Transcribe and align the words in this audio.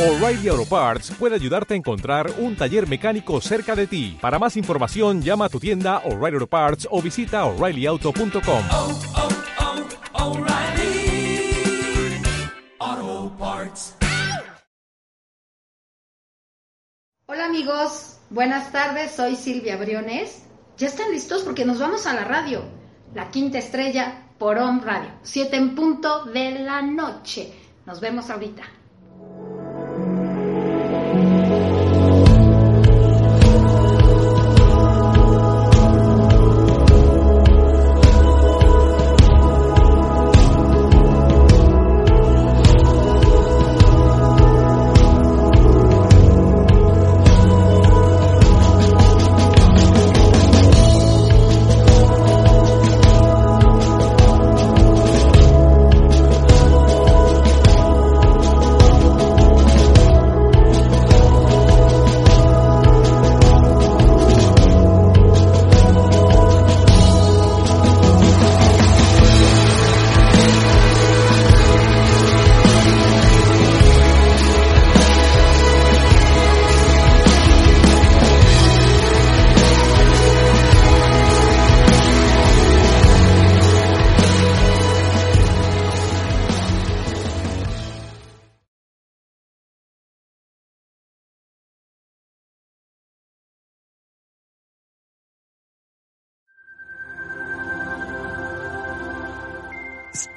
O'Reilly 0.00 0.48
Auto 0.48 0.64
Parts 0.64 1.10
puede 1.10 1.34
ayudarte 1.34 1.74
a 1.74 1.76
encontrar 1.76 2.32
un 2.38 2.56
taller 2.56 2.88
mecánico 2.88 3.38
cerca 3.42 3.76
de 3.76 3.86
ti. 3.86 4.16
Para 4.18 4.38
más 4.38 4.56
información, 4.56 5.20
llama 5.20 5.44
a 5.44 5.48
tu 5.50 5.60
tienda 5.60 5.98
O'Reilly 6.06 6.36
Auto 6.36 6.46
Parts 6.46 6.88
o 6.90 7.02
visita 7.02 7.44
oreillyauto.com. 7.44 8.62
oh, 8.72 9.00
oh, 12.80 13.32
Parts. 13.38 13.94
Hola 17.26 17.44
amigos, 17.44 18.20
buenas 18.30 18.72
tardes, 18.72 19.10
soy 19.10 19.36
Silvia 19.36 19.76
Briones. 19.76 20.44
¿Ya 20.78 20.86
están 20.86 21.10
listos? 21.10 21.42
Porque 21.42 21.66
nos 21.66 21.78
vamos 21.78 22.06
a 22.06 22.14
la 22.14 22.24
radio. 22.24 22.62
La 23.12 23.30
quinta 23.30 23.58
estrella 23.58 24.28
por 24.38 24.56
OM 24.56 24.80
Radio, 24.80 25.10
7 25.24 25.54
en 25.58 25.74
punto 25.74 26.24
de 26.24 26.52
la 26.60 26.80
noche. 26.80 27.52
Nos 27.84 28.00
vemos 28.00 28.30
ahorita. 28.30 28.79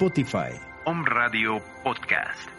Spotify. 0.04 0.52
Om 0.84 1.02
Radio 1.06 1.62
Podcast. 1.82 2.50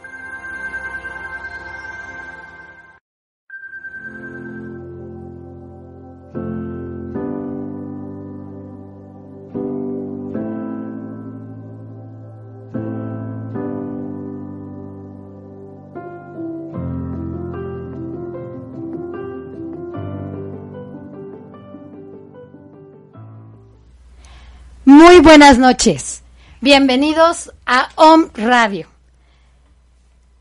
Muy 24.86 25.20
buenas 25.20 25.60
noches. 25.60 26.25
Bienvenidos 26.66 27.54
a 27.68 27.90
OM 27.94 28.32
Radio. 28.34 28.88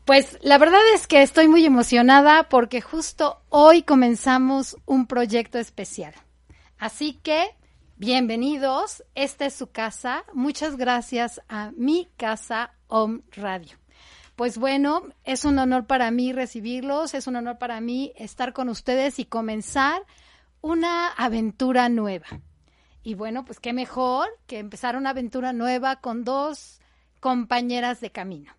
Pues 0.05 0.39
la 0.41 0.57
verdad 0.57 0.81
es 0.95 1.05
que 1.05 1.21
estoy 1.21 1.47
muy 1.47 1.63
emocionada 1.67 2.49
porque 2.49 2.81
justo 2.81 3.43
hoy 3.49 3.83
comenzamos 3.83 4.75
un 4.87 5.05
proyecto 5.05 5.59
especial. 5.59 6.15
Así 6.79 7.19
que, 7.21 7.55
bienvenidos, 7.97 9.03
esta 9.13 9.45
es 9.45 9.53
su 9.53 9.67
casa. 9.67 10.23
Muchas 10.33 10.77
gracias 10.77 11.41
a 11.47 11.69
mi 11.77 12.09
casa 12.17 12.73
OM 12.87 13.21
Radio. 13.33 13.77
Pues 14.35 14.57
bueno, 14.57 15.03
es 15.25 15.45
un 15.45 15.59
honor 15.59 15.85
para 15.85 16.09
mí 16.09 16.33
recibirlos, 16.33 17.13
es 17.13 17.27
un 17.27 17.35
honor 17.35 17.59
para 17.59 17.79
mí 17.81 18.13
estar 18.15 18.51
con 18.53 18.69
ustedes 18.69 19.19
y 19.19 19.25
comenzar 19.25 20.01
una 20.61 21.09
aventura 21.09 21.87
nueva. 21.87 22.25
Y 23.05 23.13
bueno, 23.13 23.45
pues 23.45 23.59
qué 23.59 23.71
mejor 23.71 24.27
que 24.47 24.57
empezar 24.57 24.97
una 24.97 25.11
aventura 25.11 25.53
nueva 25.53 25.97
con 25.97 26.23
dos 26.23 26.81
compañeras 27.19 28.01
de 28.01 28.09
camino. 28.09 28.51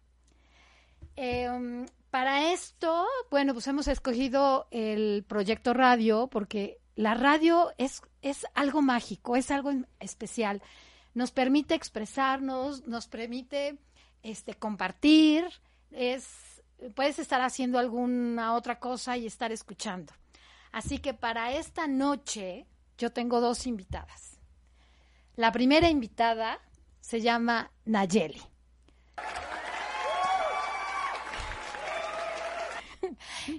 Eh, 1.16 1.84
para 2.12 2.52
esto, 2.52 3.06
bueno, 3.28 3.54
pues 3.54 3.66
hemos 3.66 3.88
escogido 3.88 4.68
el 4.70 5.24
proyecto 5.26 5.74
radio 5.74 6.28
porque 6.28 6.78
la 6.94 7.14
radio 7.14 7.72
es, 7.76 8.02
es 8.22 8.46
algo 8.54 8.82
mágico, 8.82 9.34
es 9.34 9.50
algo 9.50 9.72
especial. 9.98 10.62
Nos 11.12 11.32
permite 11.32 11.74
expresarnos, 11.74 12.86
nos 12.86 13.08
permite 13.08 13.80
este, 14.22 14.54
compartir, 14.54 15.44
es, 15.90 16.62
puedes 16.94 17.18
estar 17.18 17.40
haciendo 17.40 17.80
alguna 17.80 18.54
otra 18.54 18.78
cosa 18.78 19.16
y 19.16 19.26
estar 19.26 19.50
escuchando. 19.50 20.12
Así 20.70 20.98
que 20.98 21.14
para 21.14 21.50
esta 21.50 21.88
noche 21.88 22.68
yo 22.96 23.10
tengo 23.10 23.40
dos 23.40 23.66
invitadas. 23.66 24.35
La 25.36 25.52
primera 25.52 25.90
invitada 25.90 26.58
se 27.00 27.20
llama 27.20 27.70
Nayeli. 27.84 28.40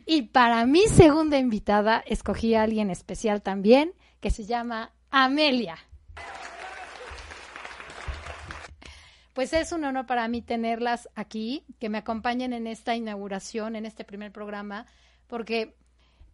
Y 0.06 0.24
para 0.24 0.66
mi 0.66 0.88
segunda 0.88 1.38
invitada 1.38 2.04
escogí 2.06 2.56
a 2.56 2.64
alguien 2.64 2.90
especial 2.90 3.42
también, 3.42 3.94
que 4.20 4.32
se 4.32 4.46
llama 4.46 4.92
Amelia. 5.12 5.78
Pues 9.34 9.54
es 9.54 9.72
un 9.72 9.86
honor 9.86 10.08
para 10.08 10.28
mí 10.28 10.42
tenerlas 10.42 11.08
aquí, 11.14 11.64
que 11.80 11.90
me 11.90 12.00
acompañen 12.00 12.54
en 12.54 12.66
esta 12.66 12.96
inauguración, 12.96 13.76
en 13.76 13.86
este 13.86 14.04
primer 14.04 14.32
programa, 14.32 14.88
porque 15.28 15.76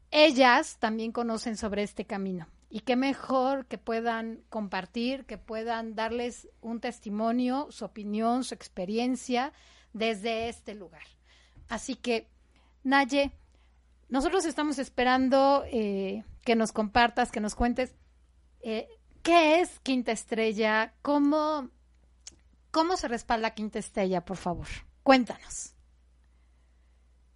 ellas 0.09 0.78
también 0.80 1.12
conocen 1.12 1.58
sobre 1.58 1.84
este 1.84 2.06
camino. 2.06 2.48
Y 2.73 2.79
qué 2.79 2.95
mejor 2.95 3.67
que 3.67 3.78
puedan 3.78 4.44
compartir, 4.50 5.28
que 5.28 5.38
puedan 5.38 5.94
darles 5.94 6.50
un 6.59 6.79
testimonio, 6.79 7.67
su 7.69 7.85
opinión, 7.85 8.44
su 8.44 8.56
experiencia 8.56 9.53
desde 9.94 10.50
este 10.50 10.73
lugar. 10.73 11.03
Así 11.69 11.94
que, 11.94 12.28
Naye, 12.81 13.31
nosotros 14.09 14.44
estamos 14.45 14.79
esperando 14.79 15.63
eh, 15.67 16.23
que 16.44 16.56
nos 16.56 16.72
compartas, 16.72 17.31
que 17.31 17.41
nos 17.41 17.53
cuentes 17.53 17.94
eh, 18.61 18.90
qué 19.22 19.61
es 19.61 19.79
Quinta 19.81 20.11
Estrella, 20.11 20.95
cómo, 21.03 21.69
cómo 22.72 22.97
se 22.97 23.07
respalda 23.07 23.53
Quinta 23.53 23.78
Estrella, 23.78 24.25
por 24.25 24.38
favor. 24.38 24.67
Cuéntanos. 25.03 25.75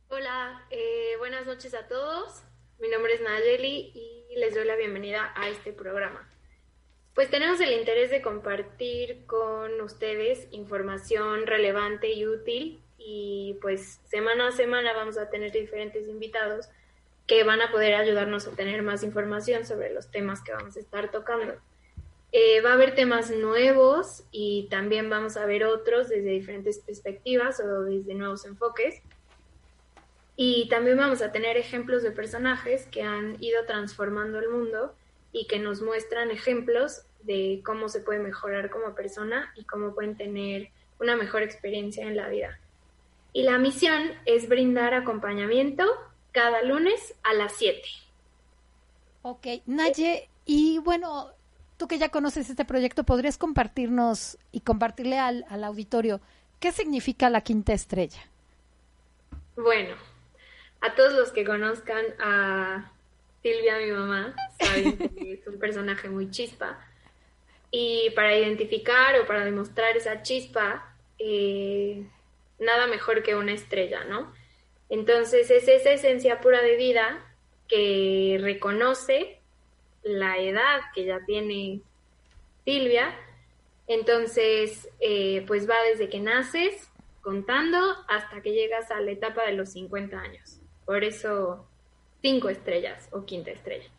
Hola, 0.09 0.65
eh, 0.71 1.15
buenas 1.19 1.45
noches 1.45 1.75
a 1.75 1.87
todos. 1.87 2.47
Mi 2.79 2.89
nombre 2.89 3.15
es 3.15 3.21
Nayeli 3.21 3.91
y 3.95 4.35
les 4.35 4.53
doy 4.53 4.63
la 4.65 4.75
bienvenida 4.75 5.33
a 5.35 5.49
este 5.49 5.73
programa. 5.73 6.29
Pues 7.15 7.27
tenemos 7.27 7.59
el 7.59 7.71
interés 7.71 8.11
de 8.11 8.21
compartir 8.21 9.25
con 9.25 9.81
ustedes 9.81 10.47
información 10.51 11.47
relevante 11.47 12.13
y 12.13 12.27
útil 12.27 12.79
y 12.99 13.57
pues 13.63 13.99
semana 14.05 14.49
a 14.49 14.51
semana 14.51 14.93
vamos 14.93 15.17
a 15.17 15.31
tener 15.31 15.51
diferentes 15.51 16.07
invitados 16.07 16.69
que 17.25 17.43
van 17.43 17.61
a 17.61 17.72
poder 17.72 17.96
ayudarnos 17.96 18.46
a 18.46 18.52
tener 18.52 18.84
más 18.84 19.02
información 19.02 19.66
sobre 19.66 19.91
los 19.91 20.11
temas 20.11 20.43
que 20.43 20.53
vamos 20.53 20.78
a 20.78 20.79
estar 20.79 21.09
tocando. 21.09 21.55
Eh, 22.31 22.61
va 22.61 22.72
a 22.72 22.73
haber 22.73 22.93
temas 22.93 23.31
nuevos 23.31 24.23
y 24.31 24.67
también 24.69 25.09
vamos 25.09 25.35
a 25.35 25.47
ver 25.47 25.63
otros 25.63 26.09
desde 26.09 26.29
diferentes 26.29 26.78
perspectivas 26.78 27.59
o 27.59 27.85
desde 27.85 28.13
nuevos 28.13 28.46
enfoques. 28.46 29.02
Y 30.39 30.69
también 30.69 30.97
vamos 30.97 31.23
a 31.23 31.31
tener 31.31 31.57
ejemplos 31.57 32.03
de 32.03 32.11
personajes 32.11 32.85
que 32.85 33.01
han 33.01 33.43
ido 33.43 33.66
transformando 33.66 34.37
el 34.37 34.49
mundo 34.49 34.95
y 35.31 35.47
que 35.47 35.57
nos 35.57 35.81
muestran 35.81 36.29
ejemplos 36.29 37.01
de 37.23 37.61
cómo 37.66 37.89
se 37.89 38.01
puede 38.01 38.19
mejorar 38.19 38.69
como 38.69 38.93
persona 38.93 39.51
y 39.55 39.66
cómo 39.66 39.95
pueden 39.95 40.16
tener 40.16 40.69
una 40.99 41.16
mejor 41.16 41.41
experiencia 41.41 42.05
en 42.05 42.16
la 42.16 42.29
vida. 42.29 42.59
Y 43.34 43.43
la 43.43 43.57
misión 43.57 44.11
es 44.25 44.47
brindar 44.47 44.93
acompañamiento 44.93 45.84
cada 46.31 46.61
lunes 46.61 47.16
a 47.23 47.33
las 47.33 47.53
7. 47.53 47.81
Ok, 49.23 49.47
Naye, 49.66 50.29
y 50.45 50.78
bueno, 50.78 51.31
tú 51.78 51.87
que 51.87 51.97
ya 51.97 52.09
conoces 52.09 52.47
este 52.49 52.63
proyecto, 52.63 53.03
¿podrías 53.03 53.40
compartirnos 53.40 54.37
y 54.51 54.61
compartirle 54.61 55.17
al, 55.17 55.45
al 55.49 55.63
auditorio 55.63 56.22
qué 56.59 56.72
significa 56.72 57.31
la 57.31 57.41
quinta 57.41 57.73
estrella? 57.73 58.22
Bueno, 59.55 59.95
a 60.82 60.96
todos 60.96 61.14
los 61.14 61.32
que 61.32 61.46
conozcan 61.46 62.06
a 62.20 62.91
Silvia, 63.41 63.78
mi 63.79 63.91
mamá, 63.91 64.35
saben 64.59 64.97
que 65.16 65.34
es 65.34 65.47
un 65.47 65.59
personaje 65.59 66.09
muy 66.09 66.29
chispa. 66.29 66.79
Y 67.72 68.12
para 68.16 68.38
identificar 68.38 69.20
o 69.20 69.26
para 69.26 69.44
demostrar 69.44 69.96
esa 69.97 70.22
chispa, 70.22 70.96
eh, 71.20 72.03
nada 72.59 72.88
mejor 72.88 73.24
que 73.24 73.35
una 73.35 73.53
estrella, 73.53 74.03
¿no? 74.06 74.34
Entonces 74.90 75.50
es 75.52 75.68
esa 75.68 75.91
esencia 75.91 76.40
pura 76.40 76.62
de 76.62 76.78
vida 76.78 77.24
que 77.68 78.38
reconoce 78.41 79.40
la 80.03 80.38
edad 80.38 80.82
que 80.96 81.06
ya 81.06 81.20
tiene 81.26 81.82
Silvia. 82.64 83.14
Entonces, 83.88 84.90
eh, 85.00 85.44
pues 85.47 85.70
va 85.70 85.76
desde 85.90 86.09
que 86.09 86.20
naces 86.20 86.90
contando 87.22 87.78
hasta 88.08 88.41
que 88.41 88.53
llegas 88.53 88.90
a 88.91 89.02
la 89.02 89.12
etapa 89.12 89.46
de 89.46 89.53
los 89.53 89.74
50 89.74 90.18
años. 90.18 90.56
Por 90.87 91.03
eso, 91.03 91.66
cinco 92.22 92.47
estrellas 92.47 93.09
o 93.11 93.25
quinta 93.25 93.51
estrella. 93.51 93.89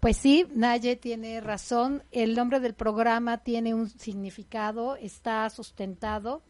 Pues 0.00 0.16
sí, 0.16 0.44
Naye 0.52 0.96
tiene 0.96 1.40
razón. 1.40 2.02
El 2.10 2.34
nombre 2.34 2.58
del 2.58 2.74
programa 2.74 3.38
tiene 3.38 3.74
un 3.74 3.88
significado, 3.88 4.96
está 4.96 5.48
sustentado. 5.50 6.42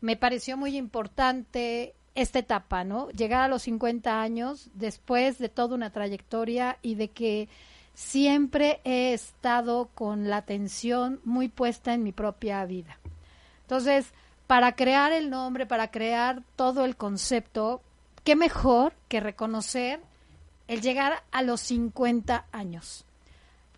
Me 0.00 0.16
pareció 0.16 0.56
muy 0.56 0.76
importante 0.76 1.94
esta 2.14 2.38
etapa, 2.38 2.84
¿no? 2.84 3.10
Llegar 3.10 3.42
a 3.42 3.48
los 3.48 3.62
50 3.62 4.22
años 4.22 4.70
después 4.74 5.38
de 5.38 5.48
toda 5.48 5.74
una 5.74 5.90
trayectoria 5.90 6.78
y 6.80 6.94
de 6.94 7.08
que 7.08 7.48
siempre 7.92 8.80
he 8.84 9.12
estado 9.14 9.90
con 9.96 10.30
la 10.30 10.36
atención 10.36 11.20
muy 11.24 11.48
puesta 11.48 11.92
en 11.92 12.04
mi 12.04 12.12
propia 12.12 12.64
vida. 12.66 13.00
Entonces, 13.62 14.12
para 14.46 14.76
crear 14.76 15.12
el 15.12 15.28
nombre, 15.28 15.66
para 15.66 15.90
crear 15.90 16.42
todo 16.54 16.84
el 16.84 16.96
concepto, 16.96 17.82
qué 18.26 18.34
mejor 18.34 18.92
que 19.06 19.20
reconocer 19.20 20.00
el 20.66 20.80
llegar 20.80 21.22
a 21.30 21.42
los 21.42 21.60
50 21.60 22.46
años. 22.50 23.04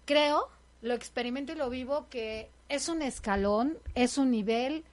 Creo, 0.07 0.49
lo 0.81 0.95
experimento 0.95 1.53
y 1.53 1.57
lo 1.57 1.69
vivo, 1.69 2.07
que 2.09 2.49
es 2.71 2.89
un 2.89 3.03
escalón, 3.03 3.77
es 3.95 4.17
un 4.17 4.31
nivel, 4.31 4.85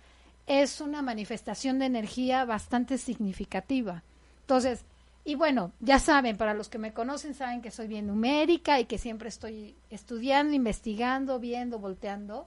es 0.46 0.82
una 0.82 1.02
manifestación 1.02 1.80
de 1.80 1.86
energía 1.86 2.44
bastante 2.44 2.98
significativa. 2.98 4.04
Entonces, 4.42 4.84
y 5.24 5.36
bueno, 5.36 5.72
ya 5.80 6.00
saben, 6.00 6.36
para 6.36 6.54
los 6.54 6.68
que 6.68 6.78
me 6.78 6.94
conocen, 6.94 7.34
saben 7.34 7.62
que 7.62 7.72
soy 7.72 7.88
bien 7.88 8.08
numérica 8.08 8.82
y 8.82 8.86
que 8.86 8.98
siempre 8.98 9.30
estoy 9.30 9.74
estudiando, 9.90 10.54
investigando, 10.54 11.40
viendo, 11.40 11.80
volteando. 11.80 12.46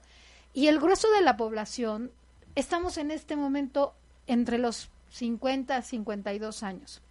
Y 0.53 0.67
el 0.67 0.79
grueso 0.79 1.11
de 1.13 1.23
la 1.23 1.39
población, 1.39 2.11
estamos 2.55 2.99
en 2.99 3.11
este 3.11 3.35
momento 3.35 3.95
entre 4.27 4.59
los 4.59 4.91
50 5.11 5.77
a 5.77 5.83
52 5.83 6.63
años. 6.63 7.03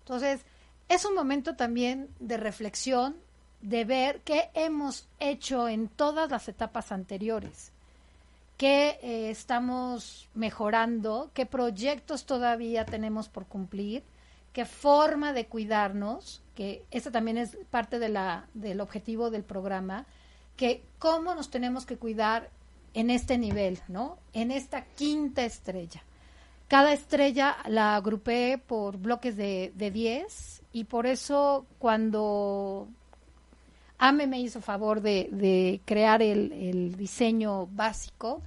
Entonces, 0.00 0.44
es 0.88 1.04
un 1.04 1.14
momento 1.14 1.56
también 1.56 2.08
de 2.20 2.36
reflexión, 2.36 3.16
de 3.60 3.84
ver 3.84 4.20
qué 4.20 4.50
hemos 4.54 5.08
hecho 5.18 5.68
en 5.68 5.88
todas 5.88 6.30
las 6.30 6.48
etapas 6.48 6.92
anteriores 6.92 7.72
qué 8.56 8.98
eh, 9.02 9.30
estamos 9.30 10.28
mejorando, 10.34 11.30
qué 11.34 11.46
proyectos 11.46 12.24
todavía 12.24 12.84
tenemos 12.84 13.28
por 13.28 13.46
cumplir, 13.46 14.02
qué 14.52 14.64
forma 14.64 15.32
de 15.32 15.46
cuidarnos, 15.46 16.42
que 16.54 16.84
esa 16.90 17.10
también 17.10 17.36
es 17.36 17.56
parte 17.70 17.98
de 17.98 18.08
la, 18.08 18.48
del 18.54 18.80
objetivo 18.80 19.30
del 19.30 19.44
programa, 19.44 20.06
que 20.56 20.82
cómo 20.98 21.34
nos 21.34 21.50
tenemos 21.50 21.84
que 21.84 21.98
cuidar 21.98 22.50
en 22.94 23.10
este 23.10 23.36
nivel, 23.36 23.78
¿no? 23.88 24.18
En 24.32 24.50
esta 24.50 24.84
quinta 24.84 25.44
estrella. 25.44 26.02
Cada 26.68 26.92
estrella 26.92 27.56
la 27.68 27.96
agrupé 27.96 28.60
por 28.64 28.98
bloques 28.98 29.36
de 29.36 29.72
10 29.76 30.62
y 30.72 30.84
por 30.84 31.06
eso 31.06 31.64
cuando 31.78 32.88
AME 33.98 34.26
me 34.26 34.40
hizo 34.40 34.60
favor 34.60 35.00
de, 35.00 35.28
de 35.30 35.80
crear 35.84 36.22
el, 36.22 36.52
el, 36.52 36.96
diseño 36.96 37.66
básico, 37.68 38.42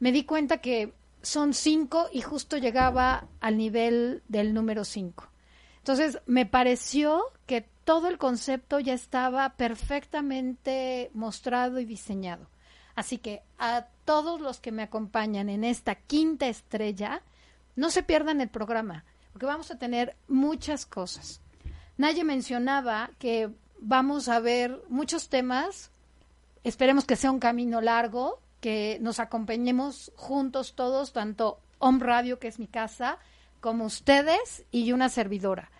me 0.00 0.12
di 0.12 0.24
cuenta 0.24 0.58
que 0.58 0.92
son 1.20 1.52
cinco 1.52 2.08
y 2.12 2.22
justo 2.22 2.56
llegaba 2.56 3.26
al 3.40 3.58
nivel 3.58 4.22
del 4.28 4.54
número 4.54 4.84
cinco. 4.84 5.28
Entonces, 5.78 6.20
me 6.26 6.46
pareció 6.46 7.24
que 7.46 7.66
todo 7.84 8.08
el 8.08 8.18
concepto 8.18 8.78
ya 8.78 8.94
estaba 8.94 9.50
perfectamente 9.56 11.10
mostrado 11.14 11.80
y 11.80 11.84
diseñado. 11.84 12.46
Así 12.94 13.18
que 13.18 13.42
a 13.58 13.86
todos 14.04 14.40
los 14.40 14.60
que 14.60 14.72
me 14.72 14.82
acompañan 14.82 15.48
en 15.48 15.64
esta 15.64 15.94
quinta 15.94 16.48
estrella, 16.48 17.22
no 17.78 17.90
se 17.90 18.02
pierdan 18.02 18.40
el 18.40 18.48
programa, 18.48 19.04
porque 19.32 19.46
vamos 19.46 19.70
a 19.70 19.78
tener 19.78 20.16
muchas 20.26 20.84
cosas. 20.84 21.40
Naye 21.96 22.24
mencionaba 22.24 23.10
que 23.20 23.50
vamos 23.78 24.28
a 24.28 24.40
ver 24.40 24.82
muchos 24.88 25.28
temas. 25.28 25.92
Esperemos 26.64 27.04
que 27.04 27.14
sea 27.14 27.30
un 27.30 27.38
camino 27.38 27.80
largo, 27.80 28.42
que 28.60 28.98
nos 29.00 29.20
acompañemos 29.20 30.10
juntos 30.16 30.74
todos, 30.74 31.12
tanto 31.12 31.60
Home 31.78 32.04
Radio, 32.04 32.40
que 32.40 32.48
es 32.48 32.58
mi 32.58 32.66
casa, 32.66 33.18
como 33.60 33.84
ustedes 33.84 34.64
y 34.72 34.90
una 34.90 35.08
servidora. 35.08 35.70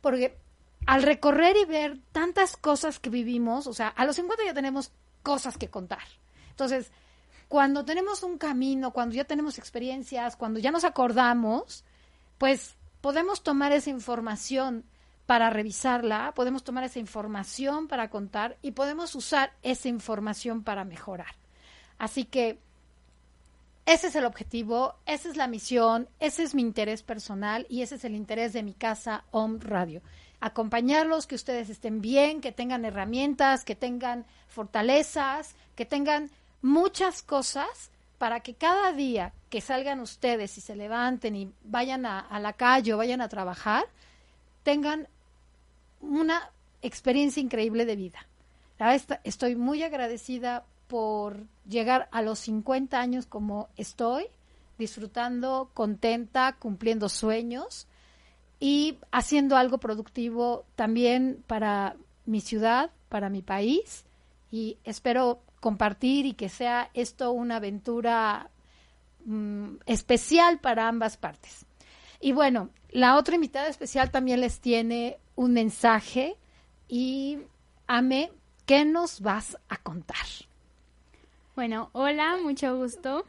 Porque 0.00 0.36
al 0.86 1.04
recorrer 1.04 1.56
y 1.56 1.66
ver 1.66 2.00
tantas 2.10 2.56
cosas 2.56 2.98
que 2.98 3.10
vivimos, 3.10 3.68
o 3.68 3.74
sea, 3.74 3.86
a 3.86 4.04
los 4.04 4.16
50 4.16 4.44
ya 4.44 4.54
tenemos 4.54 4.90
cosas 5.22 5.56
que 5.56 5.70
contar. 5.70 6.02
Entonces, 6.50 6.90
cuando 7.52 7.84
tenemos 7.84 8.22
un 8.22 8.38
camino, 8.38 8.92
cuando 8.92 9.14
ya 9.14 9.24
tenemos 9.24 9.58
experiencias, 9.58 10.36
cuando 10.36 10.58
ya 10.58 10.70
nos 10.70 10.84
acordamos, 10.84 11.84
pues 12.38 12.76
podemos 13.02 13.42
tomar 13.42 13.72
esa 13.72 13.90
información 13.90 14.86
para 15.26 15.50
revisarla, 15.50 16.32
podemos 16.34 16.64
tomar 16.64 16.84
esa 16.84 16.98
información 16.98 17.88
para 17.88 18.08
contar 18.08 18.56
y 18.62 18.70
podemos 18.70 19.14
usar 19.14 19.52
esa 19.62 19.90
información 19.90 20.64
para 20.64 20.86
mejorar. 20.86 21.34
Así 21.98 22.24
que 22.24 22.58
ese 23.84 24.06
es 24.06 24.16
el 24.16 24.24
objetivo, 24.24 24.94
esa 25.04 25.28
es 25.28 25.36
la 25.36 25.46
misión, 25.46 26.08
ese 26.20 26.44
es 26.44 26.54
mi 26.54 26.62
interés 26.62 27.02
personal 27.02 27.66
y 27.68 27.82
ese 27.82 27.96
es 27.96 28.04
el 28.06 28.14
interés 28.14 28.54
de 28.54 28.62
mi 28.62 28.72
casa 28.72 29.24
Home 29.30 29.58
Radio. 29.60 30.00
Acompañarlos, 30.40 31.26
que 31.26 31.34
ustedes 31.34 31.68
estén 31.68 32.00
bien, 32.00 32.40
que 32.40 32.50
tengan 32.50 32.86
herramientas, 32.86 33.66
que 33.66 33.76
tengan 33.76 34.24
fortalezas, 34.48 35.54
que 35.76 35.84
tengan 35.84 36.30
muchas 36.62 37.22
cosas 37.22 37.90
para 38.18 38.40
que 38.40 38.54
cada 38.54 38.92
día 38.92 39.32
que 39.50 39.60
salgan 39.60 40.00
ustedes 40.00 40.56
y 40.56 40.60
se 40.60 40.76
levanten 40.76 41.34
y 41.36 41.52
vayan 41.64 42.06
a, 42.06 42.38
la 42.38 42.52
calle 42.52 42.94
o 42.94 42.96
vayan 42.96 43.20
a 43.20 43.28
trabajar, 43.28 43.84
tengan 44.62 45.08
una 46.00 46.50
experiencia 46.82 47.42
increíble 47.42 47.84
de 47.84 47.96
vida. 47.96 48.26
Estoy 49.24 49.56
muy 49.56 49.82
agradecida 49.82 50.64
por 50.86 51.44
llegar 51.68 52.08
a 52.12 52.22
los 52.22 52.38
50 52.40 53.00
años 53.00 53.26
como 53.26 53.68
estoy, 53.76 54.26
disfrutando, 54.78 55.70
contenta, 55.74 56.56
cumpliendo 56.58 57.08
sueños 57.08 57.86
y 58.60 58.98
haciendo 59.10 59.56
algo 59.56 59.78
productivo 59.78 60.64
también 60.76 61.42
para 61.46 61.96
mi 62.24 62.40
ciudad, 62.40 62.90
para 63.08 63.28
mi 63.28 63.42
país 63.42 64.04
y 64.50 64.78
espero 64.84 65.40
compartir 65.62 66.26
y 66.26 66.34
que 66.34 66.48
sea 66.48 66.90
esto 66.92 67.30
una 67.30 67.56
aventura 67.56 68.50
mm, 69.24 69.76
especial 69.86 70.58
para 70.58 70.88
ambas 70.88 71.16
partes. 71.16 71.64
Y 72.20 72.32
bueno, 72.32 72.68
la 72.90 73.16
otra 73.16 73.36
invitada 73.36 73.68
especial 73.68 74.10
también 74.10 74.40
les 74.40 74.60
tiene 74.60 75.18
un 75.36 75.52
mensaje 75.52 76.36
y 76.88 77.38
Ame, 77.86 78.32
¿qué 78.66 78.84
nos 78.84 79.20
vas 79.20 79.56
a 79.68 79.76
contar? 79.76 80.26
Bueno, 81.54 81.90
hola, 81.92 82.38
mucho 82.42 82.76
gusto. 82.76 83.24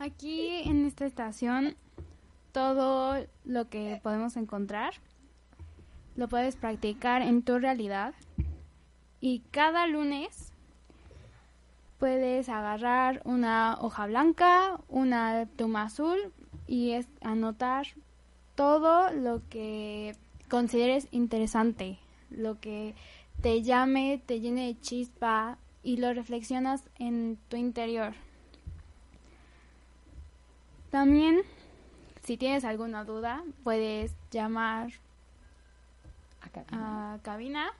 Aquí 0.00 0.62
en 0.64 0.84
esta 0.84 1.06
estación 1.06 1.76
todo 2.52 3.24
lo 3.44 3.68
que 3.68 4.00
podemos 4.02 4.36
encontrar 4.36 4.94
lo 6.16 6.28
puedes 6.28 6.56
practicar 6.56 7.22
en 7.22 7.42
tu 7.42 7.58
realidad 7.58 8.14
y 9.20 9.40
cada 9.50 9.86
lunes 9.86 10.52
puedes 11.98 12.48
agarrar 12.48 13.20
una 13.24 13.76
hoja 13.80 14.06
blanca, 14.06 14.80
una 14.88 15.46
pluma 15.56 15.82
azul 15.82 16.32
y 16.66 16.92
es 16.92 17.06
anotar 17.20 17.86
todo 18.54 19.12
lo 19.12 19.42
que 19.50 20.16
consideres 20.48 21.08
interesante, 21.10 21.98
lo 22.30 22.58
que 22.58 22.94
te 23.42 23.62
llame, 23.62 24.22
te 24.24 24.40
llene 24.40 24.66
de 24.66 24.80
chispa 24.80 25.58
y 25.82 25.98
lo 25.98 26.12
reflexionas 26.12 26.82
en 26.98 27.38
tu 27.48 27.56
interior. 27.56 28.14
También, 30.90 31.42
si 32.22 32.36
tienes 32.36 32.64
alguna 32.64 33.04
duda, 33.04 33.44
puedes 33.62 34.14
llamar 34.30 34.90
a 36.72 37.18
cabina, 37.22 37.72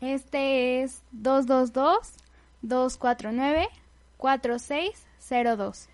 Este 0.00 0.82
es 0.82 1.02
222 1.12 2.14
249 2.62 3.68
4602. 4.16 5.88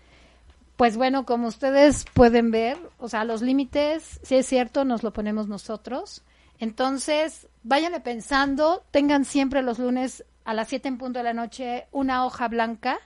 Pues 0.75 0.97
bueno, 0.97 1.25
como 1.25 1.47
ustedes 1.47 2.05
pueden 2.13 2.51
ver, 2.51 2.77
o 2.97 3.07
sea, 3.07 3.23
los 3.23 3.41
límites, 3.41 4.19
si 4.23 4.35
es 4.35 4.47
cierto, 4.47 4.83
nos 4.85 5.03
lo 5.03 5.13
ponemos 5.13 5.47
nosotros. 5.47 6.23
Entonces, 6.59 7.47
váyanle 7.63 7.99
pensando, 7.99 8.83
tengan 8.91 9.23
siempre 9.23 9.61
los 9.61 9.79
lunes 9.79 10.25
a 10.43 10.53
las 10.53 10.67
7 10.67 10.87
en 10.87 10.97
punto 10.97 11.19
de 11.19 11.23
la 11.23 11.33
noche 11.33 11.87
una 11.91 12.25
hoja 12.25 12.47
blanca 12.47 12.97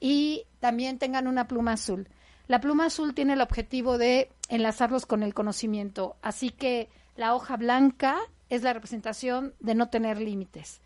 y 0.00 0.44
también 0.60 0.98
tengan 0.98 1.28
una 1.28 1.46
pluma 1.46 1.72
azul. 1.72 2.08
La 2.48 2.60
pluma 2.60 2.86
azul 2.86 3.14
tiene 3.14 3.34
el 3.34 3.40
objetivo 3.40 3.98
de 3.98 4.30
enlazarlos 4.48 5.06
con 5.06 5.22
el 5.22 5.34
conocimiento, 5.34 6.16
así 6.22 6.50
que 6.50 6.88
la 7.16 7.34
hoja 7.34 7.56
blanca 7.56 8.18
es 8.54 8.62
la 8.62 8.72
representación 8.72 9.54
de 9.60 9.74
no 9.74 9.88
tener 9.88 10.18
límites. 10.20 10.80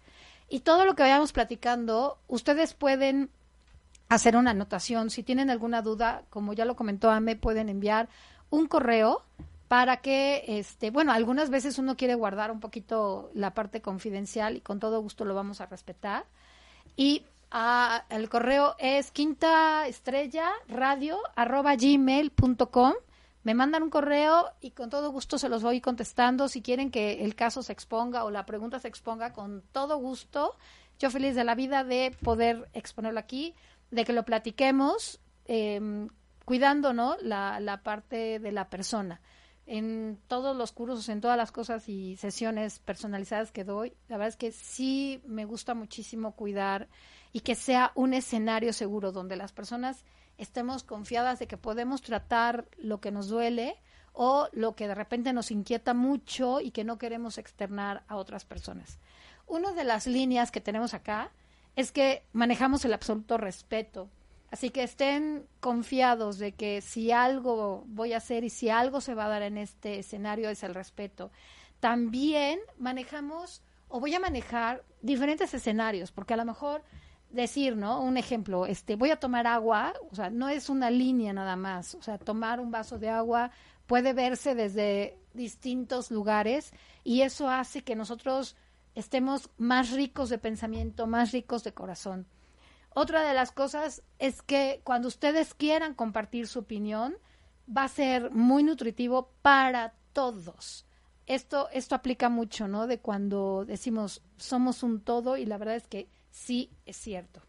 Y 0.49 0.61
todo 0.61 0.85
lo 0.85 0.95
que 0.95 1.03
vayamos 1.03 1.33
platicando, 1.33 2.19
ustedes 2.27 2.75
pueden 2.75 3.31
hacer 4.09 4.37
una 4.37 4.53
anotación. 4.53 5.11
Si 5.11 5.23
tienen 5.23 5.51
alguna 5.51 5.83
duda, 5.83 6.25
como 6.31 6.53
ya 6.53 6.65
lo 6.65 6.77
comentó 6.77 7.11
Ame, 7.11 7.37
pueden 7.37 7.69
enviar 7.69 8.09
un 8.51 8.67
correo 8.67 9.23
para 9.69 9.99
que, 9.99 10.45
este, 10.47 10.91
bueno, 10.91 11.13
algunas 11.13 11.51
veces 11.51 11.79
uno 11.79 11.97
quiere 11.97 12.15
guardar 12.15 12.51
un 12.51 12.61
poquito 12.61 13.31
la 13.35 13.53
parte 13.53 13.83
confidencial 13.83 14.57
y 14.57 14.61
con 14.61 14.81
todo 14.81 15.03
gusto 15.03 15.27
lo 15.27 15.35
vamos 15.35 15.61
a 15.61 15.67
respetar. 15.67 16.25
Y 16.97 17.27
ah, 17.51 18.05
el 18.09 18.31
correo 18.31 18.75
es 18.79 19.11
quinta 19.11 19.87
estrella 19.87 20.51
radio 20.69 21.19
arroba 21.37 21.77
gmail.com. 21.77 22.95
Me 23.49 23.55
mandan 23.55 23.83
un 23.83 23.89
correo 23.89 24.51
y 24.61 24.73
con 24.73 24.91
todo 24.91 25.11
gusto 25.11 25.39
se 25.39 25.49
los 25.49 25.63
voy 25.63 25.81
contestando. 25.81 26.49
Si 26.49 26.61
quieren 26.61 26.91
que 26.91 27.25
el 27.25 27.35
caso 27.35 27.63
se 27.63 27.73
exponga 27.73 28.25
o 28.25 28.31
la 28.31 28.45
pregunta 28.45 28.79
se 28.79 28.89
exponga, 28.89 29.33
con 29.33 29.63
todo 29.73 29.97
gusto. 29.97 30.55
Yo 30.99 31.09
feliz 31.09 31.35
de 31.35 31.45
la 31.45 31.55
vida 31.55 31.83
de 31.83 32.15
poder 32.23 32.69
exponerlo 32.75 33.19
aquí, 33.19 33.55
de 33.91 34.05
que 34.05 34.13
lo 34.13 34.27
platiquemos, 34.27 35.19
eh, 35.47 35.81
cuidando 36.45 36.93
¿no? 36.93 37.17
la, 37.23 37.59
la 37.59 37.83
parte 37.83 38.39
de 38.39 38.53
la 38.53 38.69
persona. 38.69 39.23
En 39.65 40.19
todos 40.27 40.55
los 40.55 40.73
cursos, 40.73 41.09
en 41.09 41.23
todas 41.23 41.39
las 41.39 41.51
cosas 41.51 41.89
y 41.89 42.17
sesiones 42.17 42.81
personalizadas 42.81 43.51
que 43.51 43.65
doy, 43.65 43.95
la 44.09 44.19
verdad 44.19 44.29
es 44.29 44.37
que 44.37 44.53
sí 44.53 45.23
me 45.25 45.47
gusta 45.47 45.73
muchísimo 45.73 46.33
cuidar 46.33 46.87
y 47.33 47.41
que 47.41 47.55
sea 47.55 47.93
un 47.95 48.13
escenario 48.13 48.75
seguro 48.75 49.11
donde 49.11 49.37
las 49.37 49.53
personas 49.53 50.05
estemos 50.39 50.85
confiadas 50.85 51.39
de 51.39 51.47
que 51.47 51.57
podemos 51.57 52.01
tratar 52.01 52.67
lo 52.79 53.01
que 53.01 53.11
nos 53.11 53.29
duele 53.29 53.77
o 54.13 54.49
lo 54.53 54.75
que 54.75 54.89
de 54.89 54.95
repente 54.95 55.33
nos 55.33 55.51
inquieta 55.51 55.95
mucho 55.95 56.61
y 56.61 56.71
que 56.71 56.85
no 56.85 56.99
queremos 56.99 57.39
externar 57.39 58.03
a 58.09 58.17
otras 58.17 58.45
personas. 58.45 58.99
Una 59.47 59.73
de 59.73 59.85
las 59.85 60.07
líneas 60.07 60.51
que 60.51 60.61
tenemos 60.61 60.95
acá 60.95 61.31
es 61.77 61.93
que 61.93 62.25
manejamos 62.33 62.85
el 62.85 62.95
absoluto 62.95 63.37
respeto. 63.37 64.11
Así 64.51 64.71
que 64.71 64.83
estén 64.83 65.47
confiados 65.61 66.39
de 66.39 66.53
que 66.53 66.81
si 66.81 67.13
algo 67.13 67.85
voy 67.87 68.13
a 68.15 68.17
hacer 68.17 68.45
y 68.45 68.51
si 68.51 68.71
algo 68.71 69.01
se 69.01 69.15
va 69.15 69.27
a 69.27 69.29
dar 69.29 69.43
en 69.43 69.59
este 69.59 69.99
escenario 69.99 70.49
es 70.49 70.63
el 70.63 70.75
respeto. 70.75 71.31
También 71.81 72.59
manejamos 72.79 73.63
o 73.89 74.01
voy 74.01 74.15
a 74.15 74.21
manejar 74.21 74.85
diferentes 75.01 75.53
escenarios, 75.55 76.13
porque 76.13 76.35
a 76.35 76.39
lo 76.39 76.45
mejor 76.45 76.83
decir, 77.31 77.77
¿no? 77.77 78.01
Un 78.01 78.17
ejemplo, 78.17 78.67
este, 78.67 78.97
voy 78.97 79.11
a 79.11 79.21
tomar 79.21 79.47
agua, 79.47 79.95
o 80.11 80.15
sea, 80.15 80.31
no 80.31 80.49
es 80.49 80.69
una 80.69 80.91
línea 80.91 81.33
nada 81.33 81.57
más, 81.57 81.95
o 81.95 82.03
sea, 82.03 82.19
tomar 82.19 82.61
un 82.61 82.71
vaso 82.71 82.99
de 82.99 83.11
agua 83.11 83.51
puede 83.87 84.13
verse 84.13 84.55
desde 84.55 85.19
distintos 85.35 86.11
lugares 86.11 86.73
y 87.05 87.23
eso 87.23 87.49
hace 87.49 87.83
que 87.83 87.97
nosotros 87.97 88.57
estemos 88.95 89.51
más 89.57 89.93
ricos 89.93 90.29
de 90.29 90.39
pensamiento, 90.39 91.07
más 91.07 91.33
ricos 91.33 91.65
de 91.65 91.73
corazón. 91.73 92.27
Otra 92.95 93.23
de 93.23 93.35
las 93.35 93.53
cosas 93.53 94.03
es 94.19 94.43
que 94.43 94.81
cuando 94.85 95.09
ustedes 95.09 95.55
quieran 95.55 95.95
compartir 95.95 96.49
su 96.49 96.61
opinión, 96.61 97.17
va 97.75 97.85
a 97.85 97.89
ser 97.89 98.31
muy 98.31 98.63
nutritivo 98.63 99.31
para 99.43 99.95
todos. 100.13 100.85
Esto, 101.27 101.69
esto 101.73 101.95
aplica 101.95 102.29
mucho, 102.29 102.69
¿no? 102.69 102.87
De 102.87 102.99
cuando 102.99 103.65
decimos 103.67 104.23
somos 104.37 104.83
un 104.83 105.01
todo 105.01 105.37
y 105.37 105.45
la 105.45 105.59
verdad 105.59 105.77
es 105.77 105.87
que 105.87 106.09
sí 106.31 106.71
es 106.87 106.97
cierto. 106.97 107.43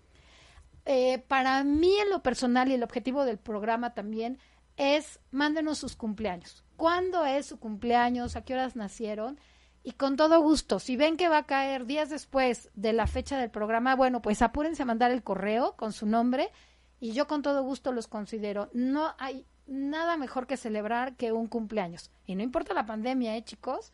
Eh, 0.86 1.20
para 1.28 1.64
mí 1.64 1.96
en 2.00 2.10
lo 2.10 2.24
personal 2.24 2.70
y 2.70 2.74
el 2.74 2.84
objetivo 2.84 3.26
del 3.26 3.38
programa 3.38 3.94
también 3.94 4.40
es 4.78 5.20
mándenos 5.32 5.78
sus 5.78 5.96
cumpleaños. 5.96 6.64
¿Cuándo 6.78 7.26
es 7.26 7.48
su 7.48 7.60
cumpleaños? 7.60 8.36
¿A 8.36 8.44
qué 8.44 8.54
horas 8.54 8.76
nacieron? 8.76 9.40
Y 9.84 9.92
con 9.94 10.16
todo 10.16 10.42
gusto, 10.42 10.80
si 10.80 10.98
ven 10.98 11.18
que 11.18 11.30
va 11.30 11.40
a 11.40 11.46
caer 11.46 11.86
días 11.86 12.10
después 12.10 12.70
de 12.74 12.94
la 12.94 13.08
fecha 13.08 13.38
del 13.38 13.50
programa, 13.50 13.96
bueno, 13.96 14.22
pues 14.22 14.42
apúrense 14.42 14.84
a 14.84 14.86
mandar 14.86 15.12
el 15.12 15.24
correo 15.24 15.76
con 15.76 15.94
su 15.94 16.06
nombre 16.06 16.50
y 17.00 17.12
yo 17.12 17.28
con 17.28 17.42
todo 17.42 17.64
gusto 17.64 17.92
los 17.92 18.08
considero. 18.08 18.70
No 18.74 19.14
hay 19.20 19.46
nada 19.68 20.18
mejor 20.18 20.48
que 20.48 20.58
celebrar 20.58 21.16
que 21.16 21.32
un 21.32 21.48
cumpleaños. 21.48 22.12
Y 22.26 22.36
no 22.36 22.44
importa 22.44 22.74
la 22.74 22.86
pandemia, 22.86 23.38
¿eh, 23.38 23.44
chicos? 23.44 23.94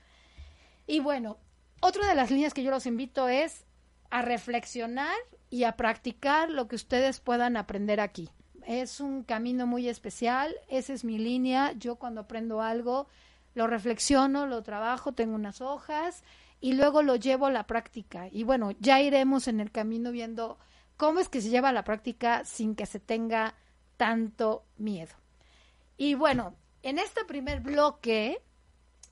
Y 0.88 1.00
bueno, 1.00 1.38
otra 1.82 2.08
de 2.08 2.16
las 2.16 2.32
líneas 2.32 2.54
que 2.54 2.64
yo 2.64 2.72
los 2.72 2.86
invito 2.86 3.28
es 3.28 3.65
a 4.10 4.22
reflexionar 4.22 5.16
y 5.50 5.64
a 5.64 5.76
practicar 5.78 6.50
lo 6.50 6.68
que 6.68 6.76
ustedes 6.76 7.20
puedan 7.20 7.58
aprender 7.58 8.00
aquí. 8.00 8.30
Es 8.66 9.00
un 9.00 9.24
camino 9.24 9.68
muy 9.68 9.88
especial, 9.88 10.56
esa 10.70 10.94
es 10.94 11.04
mi 11.04 11.18
línea. 11.18 11.74
Yo 11.74 11.98
cuando 11.98 12.22
aprendo 12.22 12.62
algo, 12.62 13.08
lo 13.54 13.68
reflexiono, 13.68 14.48
lo 14.48 14.64
trabajo, 14.64 15.14
tengo 15.14 15.36
unas 15.36 15.62
hojas 15.62 16.24
y 16.60 16.74
luego 16.74 17.04
lo 17.04 17.16
llevo 17.16 17.46
a 17.46 17.52
la 17.52 17.68
práctica. 17.68 18.28
Y 18.32 18.44
bueno, 18.44 18.72
ya 18.80 19.02
iremos 19.02 19.48
en 19.48 19.60
el 19.60 19.72
camino 19.72 20.12
viendo 20.12 20.58
cómo 20.98 21.20
es 21.20 21.30
que 21.30 21.42
se 21.42 21.50
lleva 21.50 21.70
a 21.70 21.74
la 21.74 21.84
práctica 21.84 22.44
sin 22.44 22.76
que 22.76 22.86
se 22.86 23.00
tenga 23.00 23.56
tanto 23.98 24.66
miedo. 24.78 25.14
Y 25.98 26.16
bueno, 26.16 26.56
en 26.82 27.00
este 27.00 27.24
primer 27.26 27.62
bloque, 27.62 28.42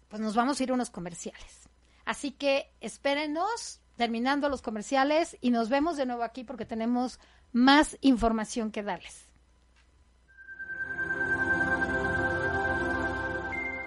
pues 0.07 0.21
nos 0.21 0.35
vamos 0.35 0.59
a 0.59 0.63
ir 0.63 0.71
a 0.71 0.73
unos 0.73 0.89
comerciales. 0.89 1.69
Así 2.05 2.31
que 2.31 2.71
espérenos 2.81 3.81
terminando 3.95 4.49
los 4.49 4.61
comerciales 4.61 5.37
y 5.41 5.49
nos 5.51 5.69
vemos 5.69 5.97
de 5.97 6.05
nuevo 6.05 6.23
aquí 6.23 6.43
porque 6.43 6.65
tenemos 6.65 7.19
más 7.51 7.97
información 8.01 8.71
que 8.71 8.83
darles. 8.83 9.27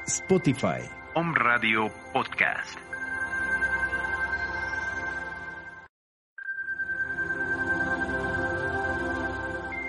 Spotify. 0.07 0.83
Home 1.15 1.35
Radio 1.37 1.89
Podcast. 2.13 2.79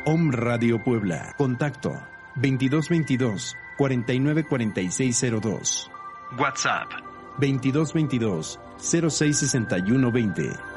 Home 0.06 0.36
Radio 0.36 0.84
Puebla. 0.84 1.34
Contacto 1.38 1.92
2222 2.36 3.56
494602. 3.78 5.92
WhatsApp 6.40 6.90
2222 7.40 8.60
066120. 8.82 10.77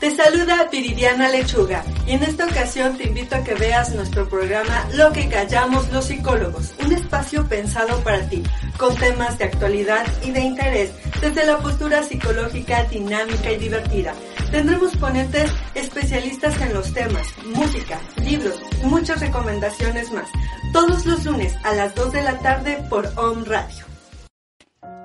Te 0.00 0.16
saluda 0.16 0.66
Viridiana 0.72 1.28
Lechuga 1.28 1.84
y 2.06 2.12
en 2.12 2.22
esta 2.22 2.46
ocasión 2.46 2.96
te 2.96 3.04
invito 3.04 3.36
a 3.36 3.44
que 3.44 3.54
veas 3.54 3.94
nuestro 3.94 4.26
programa 4.26 4.88
Lo 4.94 5.12
que 5.12 5.28
callamos 5.28 5.92
los 5.92 6.06
psicólogos, 6.06 6.72
un 6.82 6.92
espacio 6.92 7.46
pensado 7.46 8.02
para 8.02 8.26
ti, 8.26 8.42
con 8.78 8.96
temas 8.96 9.36
de 9.36 9.44
actualidad 9.44 10.06
y 10.24 10.30
de 10.30 10.40
interés, 10.40 10.90
desde 11.20 11.44
la 11.44 11.58
postura 11.58 12.02
psicológica 12.02 12.84
dinámica 12.84 13.52
y 13.52 13.58
divertida. 13.58 14.14
Tendremos 14.50 14.96
ponentes 14.96 15.50
especialistas 15.74 16.58
en 16.62 16.72
los 16.72 16.94
temas, 16.94 17.26
música, 17.44 18.00
libros 18.24 18.58
y 18.82 18.86
muchas 18.86 19.20
recomendaciones 19.20 20.10
más, 20.12 20.30
todos 20.72 21.04
los 21.04 21.26
lunes 21.26 21.54
a 21.62 21.74
las 21.74 21.94
2 21.94 22.10
de 22.12 22.22
la 22.22 22.38
tarde 22.38 22.82
por 22.88 23.12
Home 23.16 23.44
Radio. 23.44 23.89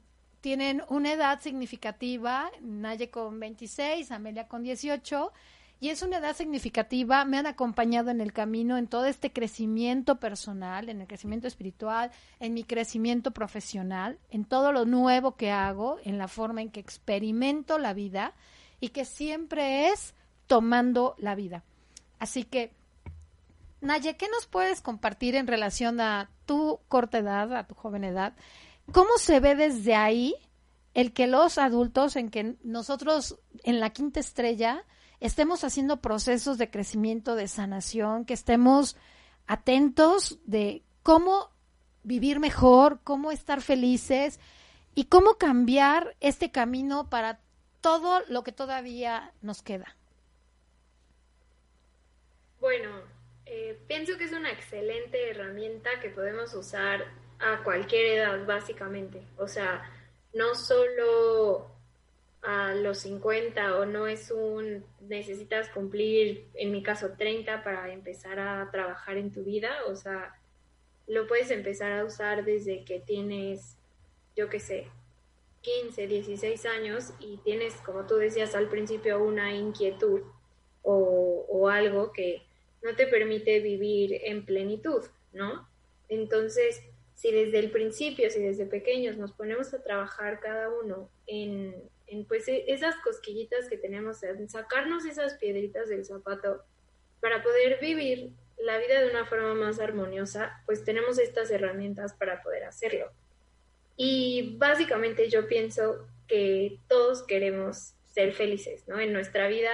tienen 0.41 0.85
una 0.89 1.15
edad 1.15 1.41
significativa, 1.41 2.49
Naye 2.61 3.11
con 3.11 3.41
26, 3.41 4.13
Amelia 4.13 4.47
con 4.47 4.63
18, 4.63 5.33
y 5.81 5.89
es 5.89 6.05
una 6.05 6.19
edad 6.19 6.37
significativa, 6.37 7.25
me 7.25 7.39
han 7.39 7.47
acompañado 7.49 8.13
en 8.13 8.21
el 8.21 8.33
camino, 8.33 8.79
en 8.79 8.87
todo 8.87 9.07
este 9.07 9.33
crecimiento 9.33 10.21
personal, 10.21 10.91
en 10.91 11.01
el 11.01 11.09
crecimiento 11.09 11.49
espiritual, 11.49 12.13
en 12.39 12.55
mi 12.55 12.63
crecimiento 12.63 13.33
profesional, 13.33 14.21
en 14.31 14.45
todo 14.45 14.71
lo 14.71 14.85
nuevo 14.85 15.35
que 15.35 15.51
hago, 15.51 15.99
en 16.05 16.19
la 16.19 16.29
forma 16.29 16.63
en 16.63 16.71
que 16.71 16.79
experimento 16.79 17.79
la 17.79 17.95
vida 17.95 18.33
y 18.79 18.91
que 18.91 19.05
siempre 19.05 19.89
es 19.89 20.15
tomando 20.53 21.15
la 21.17 21.35
vida. 21.35 21.65
Así 22.19 22.45
que, 22.45 22.75
Naye, 23.81 24.19
¿qué 24.19 24.29
nos 24.29 24.45
puedes 24.45 24.83
compartir 24.83 25.35
en 25.35 25.47
relación 25.47 25.99
a 25.99 26.29
tu 26.45 26.79
corta 26.89 27.17
edad, 27.17 27.57
a 27.57 27.67
tu 27.67 27.75
joven 27.75 28.05
edad? 28.05 28.35
¿Cómo 28.93 29.17
se 29.17 29.41
ve 29.41 29.55
desde 29.55 29.95
ahí 29.95 30.35
el 30.93 31.15
que 31.15 31.27
los 31.27 31.57
adultos, 31.57 32.17
en 32.17 32.29
que 32.29 32.57
nosotros 32.65 33.39
en 33.65 33.81
la 33.81 33.95
quinta 33.95 34.21
estrella 34.21 34.85
estemos 35.21 35.65
haciendo 35.65 36.03
procesos 36.03 36.59
de 36.59 36.69
crecimiento, 36.71 37.35
de 37.35 37.49
sanación, 37.49 38.27
que 38.27 38.35
estemos 38.35 38.95
atentos 39.47 40.39
de 40.45 40.83
cómo 41.03 41.49
vivir 42.03 42.41
mejor, 42.41 43.01
cómo 43.05 43.33
estar 43.33 43.63
felices 43.63 44.39
y 44.95 45.05
cómo 45.05 45.37
cambiar 45.39 46.15
este 46.21 46.51
camino 46.51 47.09
para 47.09 47.41
todo 47.81 48.21
lo 48.29 48.45
que 48.45 48.53
todavía 48.53 49.33
nos 49.41 49.63
queda? 49.63 49.97
Bueno, 52.63 52.91
eh, 53.45 53.77
pienso 53.89 54.17
que 54.17 54.23
es 54.23 54.33
una 54.33 54.53
excelente 54.53 55.31
herramienta 55.31 55.91
que 56.01 56.11
podemos 56.11 56.55
usar 56.55 57.05
a 57.41 57.61
cualquier 57.65 58.19
edad, 58.19 58.47
básicamente. 58.47 59.21
O 59.37 59.49
sea, 59.49 59.83
no 60.33 60.55
solo 60.55 61.73
a 62.41 62.73
los 62.75 62.99
50 62.99 63.79
o 63.81 63.85
no 63.85 64.07
es 64.07 64.31
un 64.31 64.85
necesitas 65.01 65.71
cumplir, 65.71 66.51
en 66.55 66.71
mi 66.71 66.85
caso, 66.85 67.15
30 67.19 67.65
para 67.65 67.93
empezar 67.93 68.39
a 68.39 68.71
trabajar 68.71 69.17
en 69.17 69.33
tu 69.33 69.43
vida. 69.43 69.79
O 69.89 69.97
sea, 69.97 70.33
lo 71.09 71.27
puedes 71.27 71.51
empezar 71.51 71.91
a 71.91 72.05
usar 72.05 72.45
desde 72.45 72.85
que 72.85 73.01
tienes, 73.01 73.77
yo 74.37 74.49
qué 74.49 74.61
sé, 74.61 74.87
15, 75.63 76.07
16 76.07 76.65
años 76.67 77.13
y 77.19 77.39
tienes, 77.39 77.75
como 77.79 78.07
tú 78.07 78.19
decías 78.19 78.55
al 78.55 78.69
principio, 78.69 79.21
una 79.21 79.53
inquietud 79.53 80.21
o, 80.83 81.45
o 81.49 81.69
algo 81.69 82.13
que 82.13 82.47
no 82.83 82.97
te 82.97 83.07
permite 83.07 83.61
vivir 83.61 84.21
en 84.25 84.45
plenitud, 84.45 85.05
¿no? 85.33 85.69
Entonces, 86.09 86.83
si 87.15 87.31
desde 87.31 87.59
el 87.59 87.71
principio, 87.71 88.31
si 88.31 88.41
desde 88.41 88.67
pequeños 88.67 89.17
nos 89.17 89.33
ponemos 89.33 89.73
a 89.75 89.83
trabajar 89.83 90.41
cada 90.41 90.71
uno 90.71 91.09
en, 91.27 91.75
en 92.07 92.25
pues 92.25 92.49
e, 92.49 92.65
esas 92.69 92.97
cosquillitas 92.97 93.69
que 93.69 93.79
tenemos, 93.79 94.23
en 94.23 94.49
sacarnos 94.49 95.05
esas 95.05 95.35
piedritas 95.35 95.89
del 95.89 96.05
zapato 96.05 96.63
para 97.21 97.43
poder 97.43 97.79
vivir 97.81 98.33
la 98.59 98.79
vida 98.79 99.01
de 99.01 99.11
una 99.11 99.27
forma 99.27 99.55
más 99.55 99.81
armoniosa, 99.81 100.63
pues 100.67 100.85
tenemos 100.85 101.19
estas 101.19 101.51
herramientas 101.51 102.13
para 102.15 102.43
poder 102.43 102.65
hacerlo. 102.65 103.11
Y 103.97 104.57
básicamente 104.57 105.29
yo 105.29 105.47
pienso 105.47 106.07
que 106.27 106.79
todos 106.89 107.23
queremos 107.25 107.95
ser 108.09 108.33
felices, 108.33 108.87
¿no? 108.87 108.99
En 109.01 109.13
nuestra 109.13 109.49
vida 109.49 109.73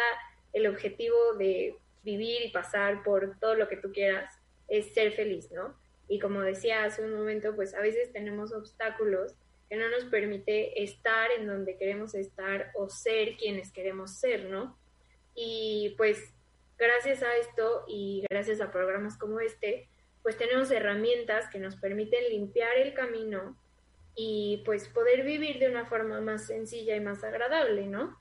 el 0.53 0.67
objetivo 0.67 1.35
de 1.39 1.77
vivir 2.03 2.43
y 2.45 2.51
pasar 2.51 3.03
por 3.03 3.39
todo 3.39 3.55
lo 3.55 3.69
que 3.69 3.77
tú 3.77 3.93
quieras 3.93 4.33
es 4.69 4.93
ser 4.95 5.13
feliz, 5.13 5.51
¿no? 5.51 5.77
Y 6.09 6.19
como 6.19 6.41
decía 6.41 6.85
hace 6.85 7.05
un 7.05 7.15
momento, 7.15 7.55
pues 7.55 7.75
a 7.75 7.81
veces 7.81 8.13
tenemos 8.13 8.53
obstáculos 8.53 9.35
que 9.69 9.77
no 9.77 9.89
nos 9.91 10.05
permite 10.07 10.83
estar 10.83 11.31
en 11.31 11.47
donde 11.47 11.77
queremos 11.77 12.15
estar 12.15 12.71
o 12.75 12.89
ser 12.89 13.37
quienes 13.37 13.71
queremos 13.71 14.13
ser, 14.13 14.47
¿no? 14.47 14.79
Y 15.35 15.95
pues 15.99 16.33
gracias 16.79 17.23
a 17.23 17.37
esto 17.37 17.85
y 17.87 18.25
gracias 18.31 18.61
a 18.61 18.73
programas 18.73 19.19
como 19.19 19.41
este, 19.41 19.89
pues 20.23 20.37
tenemos 20.37 20.71
herramientas 20.71 21.49
que 21.51 21.59
nos 21.59 21.77
permiten 21.77 22.29
limpiar 22.31 22.77
el 22.79 22.95
camino 22.95 23.57
y 24.15 24.63
pues 24.65 24.89
poder 24.89 25.25
vivir 25.25 25.59
de 25.59 25.69
una 25.69 25.85
forma 25.87 26.21
más 26.21 26.47
sencilla 26.47 26.97
y 26.97 27.01
más 27.01 27.23
agradable, 27.23 27.87
¿no? 27.87 28.19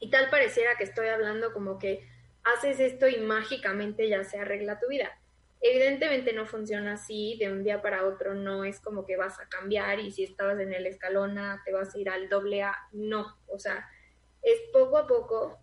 Y 0.00 0.10
tal 0.10 0.28
pareciera 0.30 0.76
que 0.76 0.84
estoy 0.84 1.08
hablando 1.08 1.52
como 1.52 1.78
que 1.78 2.08
haces 2.44 2.80
esto 2.80 3.08
y 3.08 3.18
mágicamente 3.18 4.08
ya 4.08 4.24
se 4.24 4.38
arregla 4.38 4.78
tu 4.78 4.88
vida. 4.88 5.10
Evidentemente 5.60 6.32
no 6.32 6.46
funciona 6.46 6.94
así, 6.94 7.36
de 7.38 7.50
un 7.50 7.64
día 7.64 7.80
para 7.80 8.06
otro 8.06 8.34
no 8.34 8.64
es 8.64 8.80
como 8.80 9.06
que 9.06 9.16
vas 9.16 9.40
a 9.40 9.48
cambiar 9.48 9.98
y 9.98 10.10
si 10.12 10.24
estabas 10.24 10.60
en 10.60 10.74
el 10.74 10.86
escalón 10.86 11.38
A 11.38 11.62
te 11.64 11.72
vas 11.72 11.94
a 11.94 11.98
ir 11.98 12.10
al 12.10 12.28
doble 12.28 12.62
A, 12.62 12.76
no, 12.92 13.38
o 13.46 13.58
sea, 13.58 13.88
es 14.42 14.60
poco 14.72 14.98
a 14.98 15.06
poco, 15.06 15.58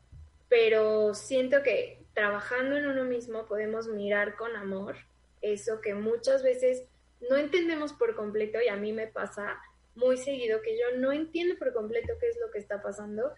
pero 0.49 1.13
siento 1.13 1.61
que 1.61 2.03
trabajando 2.13 2.75
en 2.77 2.87
uno 2.87 3.05
mismo 3.05 3.45
podemos 3.45 3.87
mirar 3.87 4.35
con 4.35 4.55
amor 4.55 4.95
eso 5.41 5.81
que 5.81 5.93
muchas 5.93 6.43
veces 6.43 6.83
no 7.29 7.37
entendemos 7.37 7.93
por 7.93 8.15
completo 8.15 8.59
y 8.61 8.67
a 8.67 8.75
mí 8.75 8.93
me 8.93 9.07
pasa 9.07 9.59
muy 9.95 10.17
seguido 10.17 10.61
que 10.61 10.77
yo 10.77 10.97
no 10.97 11.11
entiendo 11.11 11.55
por 11.57 11.73
completo 11.73 12.13
qué 12.19 12.27
es 12.27 12.37
lo 12.39 12.51
que 12.51 12.59
está 12.59 12.81
pasando, 12.81 13.33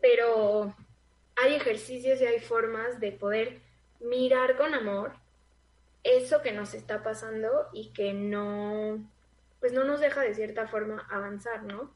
pero 0.00 0.74
hay 1.42 1.54
ejercicios 1.54 2.20
y 2.20 2.26
hay 2.26 2.40
formas 2.40 3.00
de 3.00 3.12
poder 3.12 3.60
mirar 4.00 4.56
con 4.56 4.74
amor 4.74 5.12
eso 6.04 6.42
que 6.42 6.52
nos 6.52 6.74
está 6.74 7.02
pasando 7.02 7.68
y 7.72 7.92
que 7.92 8.12
no, 8.12 9.04
pues 9.60 9.72
no 9.72 9.84
nos 9.84 10.00
deja 10.00 10.22
de 10.22 10.34
cierta 10.34 10.68
forma 10.68 11.06
avanzar, 11.10 11.62
¿no? 11.64 11.92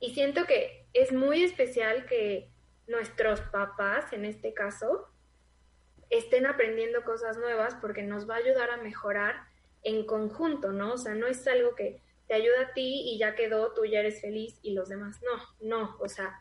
Y 0.00 0.14
siento 0.14 0.44
que 0.44 0.84
es 0.92 1.12
muy 1.12 1.42
especial 1.42 2.06
que 2.06 2.48
nuestros 2.86 3.40
papás, 3.40 4.12
en 4.12 4.24
este 4.24 4.54
caso, 4.54 5.08
estén 6.10 6.46
aprendiendo 6.46 7.04
cosas 7.04 7.36
nuevas 7.36 7.74
porque 7.80 8.02
nos 8.02 8.28
va 8.28 8.34
a 8.34 8.38
ayudar 8.38 8.70
a 8.70 8.76
mejorar 8.78 9.46
en 9.82 10.06
conjunto, 10.06 10.72
¿no? 10.72 10.94
O 10.94 10.98
sea, 10.98 11.14
no 11.14 11.26
es 11.26 11.46
algo 11.46 11.74
que 11.74 12.00
te 12.28 12.34
ayuda 12.34 12.60
a 12.62 12.72
ti 12.74 13.02
y 13.06 13.18
ya 13.18 13.34
quedó, 13.34 13.72
tú 13.72 13.84
ya 13.84 14.00
eres 14.00 14.20
feliz 14.20 14.58
y 14.62 14.74
los 14.74 14.88
demás 14.88 15.20
no, 15.22 15.42
no, 15.60 15.96
o 15.98 16.08
sea, 16.08 16.40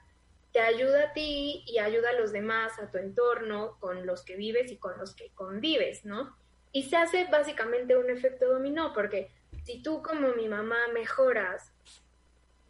te 0.57 0.63
ayuda 0.63 1.03
a 1.03 1.13
ti 1.13 1.63
y 1.67 1.77
ayuda 1.77 2.09
a 2.09 2.19
los 2.19 2.31
demás, 2.31 2.79
a 2.79 2.89
tu 2.89 2.97
entorno, 2.97 3.77
con 3.79 4.07
los 4.07 4.23
que 4.23 4.35
vives 4.35 4.71
y 4.71 4.77
con 4.77 4.97
los 4.97 5.13
que 5.13 5.29
convives, 5.35 6.03
¿no? 6.03 6.35
Y 6.71 6.89
se 6.89 6.97
hace 6.97 7.25
básicamente 7.25 7.95
un 7.95 8.09
efecto 8.09 8.51
dominó, 8.51 8.91
porque 8.91 9.29
si 9.65 9.83
tú 9.83 10.01
como 10.01 10.29
mi 10.29 10.47
mamá 10.47 10.87
mejoras, 10.95 11.71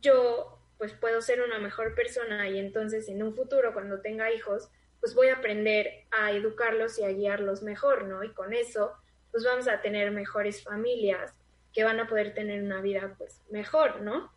yo 0.02 0.60
pues 0.78 0.92
puedo 0.92 1.22
ser 1.22 1.42
una 1.42 1.60
mejor 1.60 1.96
persona 1.96 2.50
y 2.50 2.60
entonces 2.60 3.08
en 3.08 3.24
un 3.24 3.34
futuro 3.34 3.72
cuando 3.72 4.02
tenga 4.02 4.34
hijos, 4.34 4.70
pues 5.00 5.16
voy 5.16 5.30
a 5.30 5.36
aprender 5.36 6.08
a 6.12 6.34
educarlos 6.34 7.00
y 7.00 7.06
a 7.06 7.14
guiarlos 7.14 7.64
mejor, 7.64 8.04
¿no? 8.04 8.22
Y 8.22 8.34
con 8.34 8.52
eso, 8.54 8.98
pues 9.32 9.46
vamos 9.46 9.70
a 9.70 9.80
tener 9.80 10.12
mejores 10.12 10.62
familias 10.62 11.34
que 11.72 11.86
van 11.86 12.02
a 12.02 12.08
poder 12.10 12.34
tener 12.34 12.62
una 12.62 12.82
vida 12.82 13.16
pues 13.18 13.42
mejor, 13.50 14.02
¿no? 14.02 14.30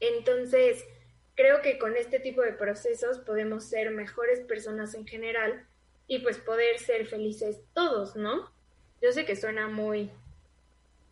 Entonces, 0.00 0.84
creo 1.34 1.62
que 1.62 1.78
con 1.78 1.96
este 1.96 2.20
tipo 2.20 2.42
de 2.42 2.52
procesos 2.52 3.18
podemos 3.18 3.64
ser 3.64 3.90
mejores 3.90 4.40
personas 4.40 4.94
en 4.94 5.06
general 5.06 5.66
y 6.06 6.20
pues 6.20 6.38
poder 6.38 6.78
ser 6.78 7.06
felices 7.06 7.60
todos, 7.74 8.16
¿no? 8.16 8.50
Yo 9.00 9.12
sé 9.12 9.24
que 9.24 9.36
suena 9.36 9.68
muy 9.68 10.10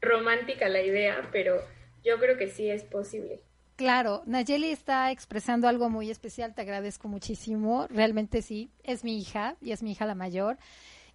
romántica 0.00 0.68
la 0.68 0.82
idea, 0.82 1.28
pero 1.32 1.62
yo 2.04 2.18
creo 2.18 2.36
que 2.36 2.48
sí 2.48 2.70
es 2.70 2.84
posible. 2.84 3.40
Claro, 3.76 4.22
Nayeli 4.26 4.70
está 4.70 5.10
expresando 5.10 5.66
algo 5.66 5.88
muy 5.88 6.10
especial, 6.10 6.54
te 6.54 6.60
agradezco 6.60 7.08
muchísimo, 7.08 7.86
realmente 7.88 8.42
sí, 8.42 8.70
es 8.84 9.04
mi 9.04 9.18
hija 9.18 9.56
y 9.62 9.72
es 9.72 9.82
mi 9.82 9.92
hija 9.92 10.04
la 10.04 10.14
mayor. 10.14 10.58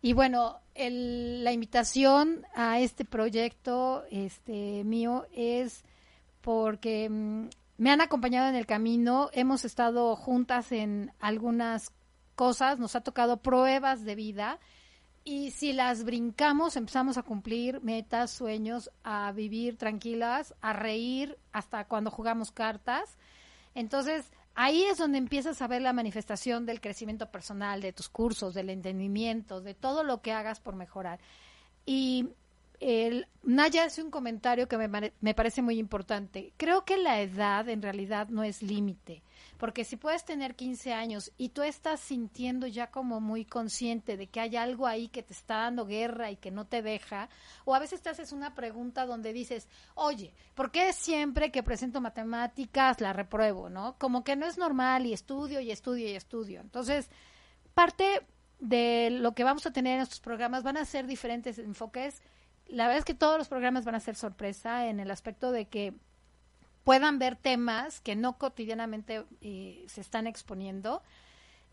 Y 0.01 0.13
bueno, 0.13 0.59
el, 0.73 1.43
la 1.43 1.51
invitación 1.51 2.45
a 2.55 2.79
este 2.79 3.05
proyecto 3.05 4.03
este 4.09 4.83
mío 4.83 5.27
es 5.31 5.83
porque 6.41 7.07
mm, 7.09 7.49
me 7.77 7.91
han 7.91 8.01
acompañado 8.01 8.47
en 8.47 8.55
el 8.55 8.65
camino, 8.65 9.29
hemos 9.33 9.65
estado 9.65 10.15
juntas 10.15 10.71
en 10.71 11.11
algunas 11.19 11.91
cosas, 12.35 12.79
nos 12.79 12.95
ha 12.95 13.01
tocado 13.01 13.37
pruebas 13.37 14.05
de 14.05 14.15
vida 14.15 14.59
y 15.23 15.51
si 15.51 15.73
las 15.73 16.03
brincamos 16.03 16.77
empezamos 16.77 17.17
a 17.17 17.23
cumplir 17.23 17.81
metas, 17.81 18.29
sueños, 18.29 18.91
a 19.03 19.31
vivir 19.31 19.75
tranquilas, 19.75 20.53
a 20.61 20.71
reír 20.71 21.37
hasta 21.51 21.85
cuando 21.85 22.11
jugamos 22.11 22.51
cartas. 22.51 23.17
Entonces, 23.73 24.31
ahí 24.53 24.83
es 24.83 24.99
donde 24.99 25.17
empiezas 25.17 25.61
a 25.61 25.67
ver 25.67 25.81
la 25.81 25.93
manifestación 25.93 26.67
del 26.67 26.79
crecimiento 26.79 27.31
personal, 27.31 27.81
de 27.81 27.91
tus 27.91 28.07
cursos, 28.07 28.53
del 28.53 28.69
entendimiento, 28.69 29.61
de 29.61 29.73
todo 29.73 30.03
lo 30.03 30.21
que 30.21 30.31
hagas 30.31 30.59
por 30.59 30.75
mejorar. 30.75 31.19
Y 31.87 32.29
el, 32.85 33.27
Naya 33.41 33.85
hace 33.85 34.03
un 34.03 34.11
comentario 34.11 34.67
que 34.67 34.77
me, 34.77 35.11
me 35.19 35.33
parece 35.33 35.63
muy 35.63 35.79
importante. 35.79 36.53
Creo 36.55 36.85
que 36.85 36.97
la 36.97 37.19
edad 37.19 37.67
en 37.67 37.81
realidad 37.81 38.27
no 38.29 38.43
es 38.43 38.61
límite. 38.61 39.23
Porque 39.57 39.83
si 39.83 39.95
puedes 39.95 40.23
tener 40.23 40.55
15 40.55 40.93
años 40.93 41.31
y 41.37 41.49
tú 41.49 41.63
estás 41.63 41.99
sintiendo 41.99 42.67
ya 42.67 42.91
como 42.91 43.19
muy 43.21 43.43
consciente 43.43 44.17
de 44.17 44.27
que 44.27 44.39
hay 44.39 44.55
algo 44.55 44.85
ahí 44.85 45.07
que 45.07 45.23
te 45.23 45.33
está 45.33 45.57
dando 45.57 45.87
guerra 45.87 46.29
y 46.29 46.35
que 46.35 46.51
no 46.51 46.65
te 46.65 46.83
deja, 46.83 47.27
o 47.63 47.73
a 47.73 47.79
veces 47.79 48.01
te 48.03 48.09
haces 48.09 48.31
una 48.31 48.53
pregunta 48.53 49.07
donde 49.07 49.33
dices, 49.33 49.67
oye, 49.95 50.31
¿por 50.53 50.69
qué 50.69 50.93
siempre 50.93 51.51
que 51.51 51.63
presento 51.63 52.01
matemáticas 52.01 53.01
la 53.01 53.13
repruebo, 53.13 53.67
no? 53.67 53.95
Como 53.97 54.23
que 54.23 54.35
no 54.35 54.45
es 54.45 54.59
normal 54.59 55.07
y 55.07 55.13
estudio 55.13 55.59
y 55.59 55.71
estudio 55.71 56.07
y 56.07 56.15
estudio. 56.15 56.61
Entonces, 56.61 57.09
parte 57.73 58.21
de 58.59 59.09
lo 59.09 59.33
que 59.33 59.43
vamos 59.43 59.65
a 59.65 59.71
tener 59.71 59.95
en 59.95 60.01
estos 60.01 60.19
programas 60.19 60.63
van 60.63 60.77
a 60.77 60.85
ser 60.85 61.07
diferentes 61.07 61.57
enfoques. 61.57 62.21
La 62.67 62.85
verdad 62.85 62.99
es 62.99 63.05
que 63.05 63.13
todos 63.13 63.37
los 63.37 63.47
programas 63.47 63.85
van 63.85 63.95
a 63.95 63.99
ser 63.99 64.15
sorpresa 64.15 64.87
en 64.87 64.99
el 64.99 65.11
aspecto 65.11 65.51
de 65.51 65.65
que 65.65 65.93
puedan 66.83 67.19
ver 67.19 67.35
temas 67.35 68.01
que 68.01 68.15
no 68.15 68.37
cotidianamente 68.37 69.25
eh, 69.41 69.85
se 69.87 70.01
están 70.01 70.27
exponiendo. 70.27 71.01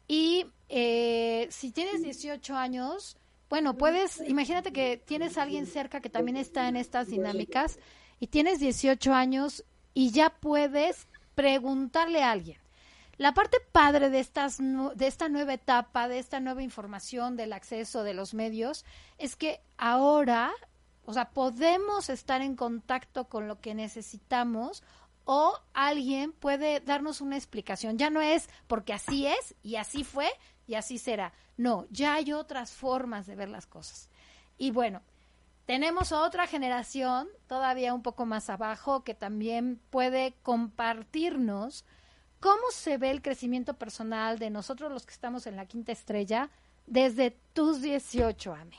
Y 0.08 0.46
eh, 0.68 1.46
si 1.50 1.70
tienes 1.70 2.02
18 2.02 2.56
años, 2.56 3.16
bueno, 3.48 3.76
puedes, 3.76 4.20
imagínate 4.26 4.72
que 4.72 4.96
tienes 4.96 5.36
a 5.36 5.42
alguien 5.42 5.66
cerca 5.66 6.00
que 6.00 6.08
también 6.08 6.36
está 6.36 6.68
en 6.68 6.76
estas 6.76 7.08
dinámicas 7.08 7.78
y 8.18 8.28
tienes 8.28 8.60
18 8.60 9.12
años 9.12 9.64
y 9.94 10.10
ya 10.10 10.30
puedes 10.30 11.06
preguntarle 11.34 12.22
a 12.22 12.30
alguien. 12.30 12.58
La 13.18 13.34
parte 13.34 13.58
padre 13.72 14.10
de, 14.10 14.20
estas, 14.20 14.58
de 14.58 15.06
esta 15.06 15.28
nueva 15.28 15.54
etapa, 15.54 16.08
de 16.08 16.18
esta 16.18 16.40
nueva 16.40 16.62
información, 16.62 17.36
del 17.36 17.52
acceso 17.52 18.02
de 18.02 18.14
los 18.14 18.32
medios, 18.32 18.84
es 19.18 19.36
que 19.36 19.60
ahora, 19.76 20.50
o 21.04 21.12
sea, 21.12 21.30
podemos 21.30 22.08
estar 22.08 22.42
en 22.42 22.56
contacto 22.56 23.28
con 23.28 23.48
lo 23.48 23.60
que 23.60 23.74
necesitamos 23.74 24.82
o 25.24 25.58
alguien 25.72 26.32
puede 26.32 26.80
darnos 26.80 27.20
una 27.20 27.36
explicación. 27.36 27.98
Ya 27.98 28.10
no 28.10 28.20
es 28.20 28.48
porque 28.66 28.92
así 28.92 29.26
es 29.26 29.54
y 29.62 29.76
así 29.76 30.04
fue 30.04 30.28
y 30.66 30.74
así 30.74 30.98
será. 30.98 31.32
No, 31.56 31.86
ya 31.90 32.14
hay 32.14 32.32
otras 32.32 32.72
formas 32.72 33.26
de 33.26 33.36
ver 33.36 33.48
las 33.48 33.66
cosas. 33.66 34.08
Y 34.58 34.70
bueno, 34.70 35.02
tenemos 35.66 36.12
otra 36.12 36.46
generación 36.46 37.28
todavía 37.46 37.94
un 37.94 38.02
poco 38.02 38.26
más 38.26 38.50
abajo 38.50 39.04
que 39.04 39.14
también 39.14 39.80
puede 39.90 40.34
compartirnos 40.42 41.84
cómo 42.40 42.62
se 42.72 42.98
ve 42.98 43.10
el 43.10 43.22
crecimiento 43.22 43.74
personal 43.74 44.38
de 44.38 44.50
nosotros 44.50 44.90
los 44.90 45.06
que 45.06 45.14
estamos 45.14 45.46
en 45.46 45.56
la 45.56 45.66
quinta 45.66 45.92
estrella 45.92 46.50
desde 46.86 47.30
tus 47.52 47.80
18, 47.80 48.54
Ame. 48.54 48.76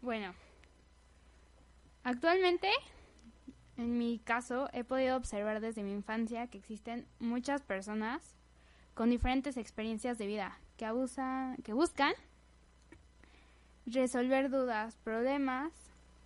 Bueno, 0.00 0.34
actualmente 2.04 2.68
en 3.80 3.96
mi 3.96 4.18
caso, 4.18 4.68
he 4.74 4.84
podido 4.84 5.16
observar 5.16 5.60
desde 5.60 5.82
mi 5.82 5.92
infancia 5.92 6.46
que 6.48 6.58
existen 6.58 7.06
muchas 7.18 7.62
personas 7.62 8.34
con 8.92 9.08
diferentes 9.08 9.56
experiencias 9.56 10.18
de 10.18 10.26
vida 10.26 10.58
que 10.76 10.84
abusan, 10.84 11.56
que 11.64 11.72
buscan 11.72 12.12
resolver 13.86 14.50
dudas, 14.50 14.96
problemas 15.02 15.72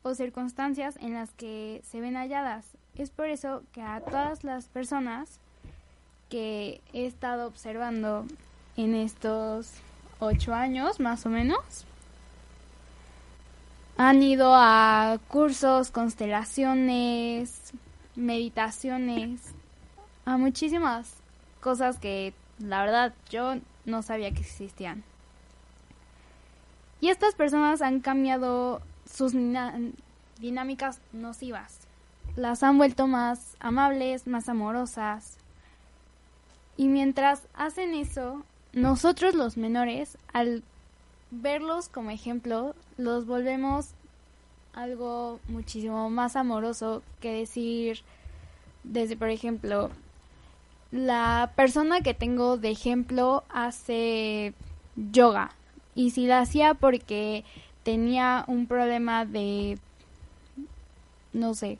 o 0.02 0.16
circunstancias 0.16 0.96
en 1.00 1.14
las 1.14 1.32
que 1.32 1.80
se 1.84 2.00
ven 2.00 2.16
halladas. 2.16 2.66
Es 2.96 3.10
por 3.10 3.26
eso 3.26 3.62
que 3.70 3.82
a 3.82 4.00
todas 4.00 4.42
las 4.42 4.66
personas 4.66 5.38
que 6.28 6.80
he 6.92 7.06
estado 7.06 7.46
observando 7.46 8.26
en 8.76 8.96
estos 8.96 9.74
ocho 10.18 10.54
años, 10.54 10.98
más 10.98 11.24
o 11.24 11.28
menos, 11.28 11.86
han 13.96 14.22
ido 14.22 14.52
a 14.54 15.18
cursos, 15.28 15.90
constelaciones, 15.90 17.72
meditaciones, 18.16 19.40
a 20.24 20.36
muchísimas 20.36 21.14
cosas 21.60 21.98
que 21.98 22.34
la 22.58 22.82
verdad 22.82 23.14
yo 23.30 23.54
no 23.84 24.02
sabía 24.02 24.32
que 24.32 24.40
existían. 24.40 25.04
Y 27.00 27.10
estas 27.10 27.34
personas 27.34 27.82
han 27.82 28.00
cambiado 28.00 28.80
sus 29.04 29.32
dinámicas 30.40 31.00
nocivas. 31.12 31.80
Las 32.36 32.62
han 32.62 32.78
vuelto 32.78 33.06
más 33.06 33.56
amables, 33.60 34.26
más 34.26 34.48
amorosas. 34.48 35.36
Y 36.76 36.88
mientras 36.88 37.42
hacen 37.54 37.94
eso, 37.94 38.42
nosotros 38.72 39.34
los 39.34 39.56
menores, 39.56 40.18
al 40.32 40.64
verlos 41.40 41.88
como 41.88 42.10
ejemplo, 42.10 42.74
los 42.96 43.26
volvemos 43.26 43.90
algo 44.72 45.40
muchísimo 45.48 46.10
más 46.10 46.36
amoroso 46.36 47.02
que 47.20 47.32
decir 47.32 48.00
desde, 48.82 49.16
por 49.16 49.28
ejemplo, 49.30 49.90
la 50.90 51.52
persona 51.56 52.00
que 52.00 52.14
tengo 52.14 52.56
de 52.56 52.70
ejemplo 52.70 53.44
hace 53.48 54.54
yoga. 54.96 55.50
Y 55.94 56.10
si 56.10 56.26
la 56.26 56.40
hacía 56.40 56.74
porque 56.74 57.44
tenía 57.82 58.44
un 58.48 58.66
problema 58.66 59.24
de, 59.24 59.78
no 61.32 61.54
sé, 61.54 61.78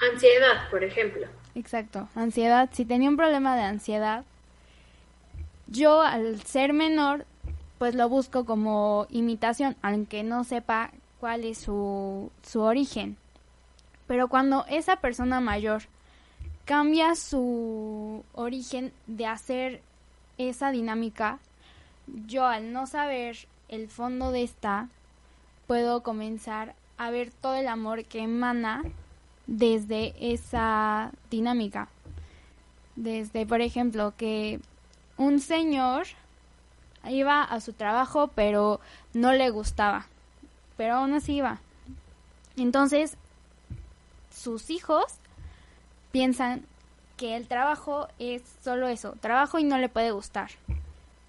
Ansiedad, 0.00 0.70
por 0.70 0.84
ejemplo. 0.84 1.26
exacto, 1.56 2.08
ansiedad, 2.14 2.68
si 2.72 2.84
tenía 2.84 3.08
un 3.08 3.16
problema 3.16 3.56
de 3.56 3.62
ansiedad, 3.62 4.24
yo 5.66 6.02
al 6.02 6.40
ser 6.42 6.72
menor, 6.72 7.26
pues 7.78 7.94
lo 7.94 8.08
busco 8.08 8.44
como 8.44 9.06
imitación, 9.10 9.76
aunque 9.82 10.22
no 10.22 10.44
sepa 10.44 10.90
cuál 11.20 11.44
es 11.44 11.58
su, 11.58 12.30
su 12.42 12.60
origen. 12.60 13.16
Pero 14.06 14.28
cuando 14.28 14.64
esa 14.68 14.96
persona 14.96 15.40
mayor 15.40 15.82
cambia 16.64 17.14
su 17.14 18.24
origen 18.34 18.92
de 19.06 19.26
hacer 19.26 19.82
esa 20.38 20.70
dinámica, 20.70 21.38
yo 22.26 22.46
al 22.46 22.72
no 22.72 22.86
saber 22.86 23.36
el 23.68 23.88
fondo 23.88 24.32
de 24.32 24.42
esta, 24.42 24.88
puedo 25.66 26.02
comenzar 26.02 26.74
a 26.96 27.10
ver 27.10 27.30
todo 27.30 27.54
el 27.54 27.68
amor 27.68 28.04
que 28.04 28.20
emana 28.20 28.82
desde 29.46 30.14
esa 30.32 31.12
dinámica. 31.30 31.88
Desde, 32.96 33.46
por 33.46 33.60
ejemplo, 33.60 34.14
que 34.16 34.60
un 35.16 35.40
señor 35.40 36.06
iba 37.10 37.42
a 37.42 37.60
su 37.60 37.72
trabajo 37.72 38.28
pero 38.34 38.80
no 39.14 39.32
le 39.32 39.50
gustaba, 39.50 40.06
pero 40.76 40.96
aún 40.96 41.14
así 41.14 41.36
iba. 41.36 41.60
Entonces, 42.56 43.16
sus 44.30 44.70
hijos 44.70 45.04
piensan 46.12 46.64
que 47.16 47.36
el 47.36 47.48
trabajo 47.48 48.08
es 48.18 48.42
solo 48.62 48.88
eso, 48.88 49.14
trabajo 49.20 49.58
y 49.58 49.64
no 49.64 49.78
le 49.78 49.88
puede 49.88 50.12
gustar. 50.12 50.50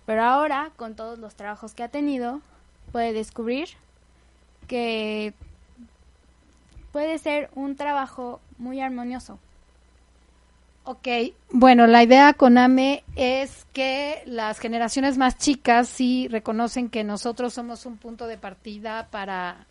Pero 0.05 0.23
ahora, 0.23 0.71
con 0.75 0.95
todos 0.95 1.19
los 1.19 1.35
trabajos 1.35 1.73
que 1.73 1.83
ha 1.83 1.89
tenido, 1.89 2.41
puede 2.91 3.13
descubrir 3.13 3.69
que 4.67 5.33
puede 6.91 7.17
ser 7.17 7.49
un 7.55 7.75
trabajo 7.75 8.39
muy 8.57 8.81
armonioso. 8.81 9.39
Ok, 10.83 11.07
bueno, 11.51 11.87
la 11.87 12.03
idea 12.03 12.33
con 12.33 12.57
AME 12.57 13.03
es 13.15 13.67
que 13.73 14.23
las 14.25 14.59
generaciones 14.59 15.17
más 15.17 15.37
chicas 15.37 15.87
sí 15.87 16.27
reconocen 16.29 16.89
que 16.89 17.03
nosotros 17.03 17.53
somos 17.53 17.85
un 17.85 17.97
punto 17.97 18.25
de 18.27 18.37
partida 18.37 19.07
para, 19.11 19.67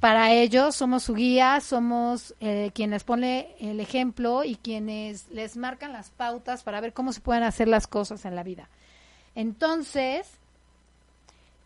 para 0.00 0.32
ellos, 0.32 0.74
somos 0.74 1.02
su 1.02 1.14
guía, 1.14 1.60
somos 1.60 2.34
eh, 2.40 2.70
quien 2.74 2.90
les 2.90 3.04
pone 3.04 3.54
el 3.60 3.78
ejemplo 3.78 4.42
y 4.42 4.56
quienes 4.56 5.28
les 5.30 5.56
marcan 5.56 5.92
las 5.92 6.10
pautas 6.10 6.62
para 6.62 6.80
ver 6.80 6.92
cómo 6.92 7.12
se 7.12 7.20
pueden 7.20 7.42
hacer 7.42 7.68
las 7.68 7.86
cosas 7.86 8.24
en 8.24 8.34
la 8.34 8.42
vida. 8.42 8.68
Entonces, 9.34 10.28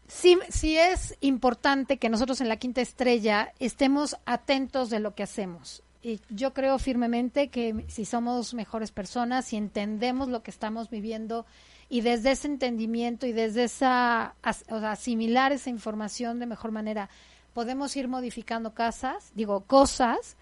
sí, 0.08 0.38
sí 0.48 0.76
es 0.76 1.16
importante 1.20 1.98
que 1.98 2.08
nosotros 2.08 2.40
en 2.40 2.48
la 2.48 2.56
quinta 2.56 2.80
estrella 2.80 3.52
estemos 3.58 4.16
atentos 4.26 4.90
de 4.90 5.00
lo 5.00 5.14
que 5.14 5.22
hacemos. 5.22 5.82
Y 6.06 6.20
yo 6.30 6.54
creo 6.54 6.78
firmemente 6.78 7.48
que 7.48 7.84
si 7.88 8.04
somos 8.04 8.54
mejores 8.54 8.92
personas, 8.92 9.46
si 9.46 9.56
entendemos 9.56 10.28
lo 10.28 10.40
que 10.44 10.52
estamos 10.52 10.88
viviendo 10.88 11.46
y 11.88 12.00
desde 12.02 12.30
ese 12.30 12.46
entendimiento 12.46 13.26
y 13.26 13.32
desde 13.32 13.64
esa, 13.64 14.36
as- 14.40 14.64
o 14.70 14.78
sea, 14.78 14.92
asimilar 14.92 15.50
esa 15.50 15.68
información 15.68 16.38
de 16.38 16.46
mejor 16.46 16.70
manera, 16.70 17.08
podemos 17.54 17.96
ir 17.96 18.06
modificando 18.06 18.72
casas, 18.72 19.32
digo, 19.34 19.62
cosas, 19.62 20.36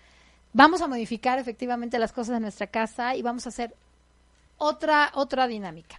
vamos 0.52 0.82
a 0.82 0.86
modificar 0.86 1.38
efectivamente 1.38 1.98
las 1.98 2.12
cosas 2.12 2.34
de 2.34 2.40
nuestra 2.40 2.66
casa 2.66 3.16
y 3.16 3.22
vamos 3.22 3.46
a 3.46 3.48
hacer 3.48 3.74
otra, 4.58 5.12
otra 5.14 5.46
dinámica. 5.46 5.98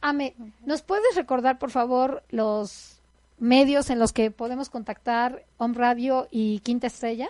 Ame, 0.00 0.34
¿nos 0.66 0.82
puedes 0.82 1.14
recordar, 1.14 1.60
por 1.60 1.70
favor, 1.70 2.24
los 2.30 2.98
medios 3.38 3.90
en 3.90 4.00
los 4.00 4.12
que 4.12 4.32
podemos 4.32 4.70
contactar 4.70 5.44
Home 5.58 5.74
Radio 5.74 6.26
y 6.32 6.58
Quinta 6.60 6.88
Estrella? 6.88 7.28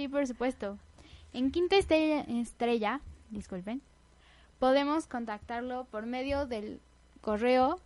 Sí, 0.00 0.08
por 0.08 0.26
supuesto. 0.26 0.78
En 1.34 1.50
Quinta 1.50 1.76
Estrella, 1.76 2.24
Estrella, 2.26 3.02
disculpen, 3.28 3.82
podemos 4.58 5.06
contactarlo 5.06 5.84
por 5.90 6.06
medio 6.06 6.46
del 6.46 6.80
correo 7.20 7.78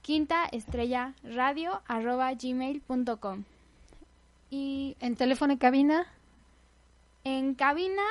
quinta 0.00 0.44
estrella 0.44 1.16
radio 1.24 1.82
arroba 1.88 2.32
gmail.com. 2.34 3.42
Y 4.48 4.96
¿En 5.00 5.16
teléfono 5.16 5.54
y 5.54 5.56
cabina? 5.56 6.06
en 7.24 7.56
cabina 7.56 8.04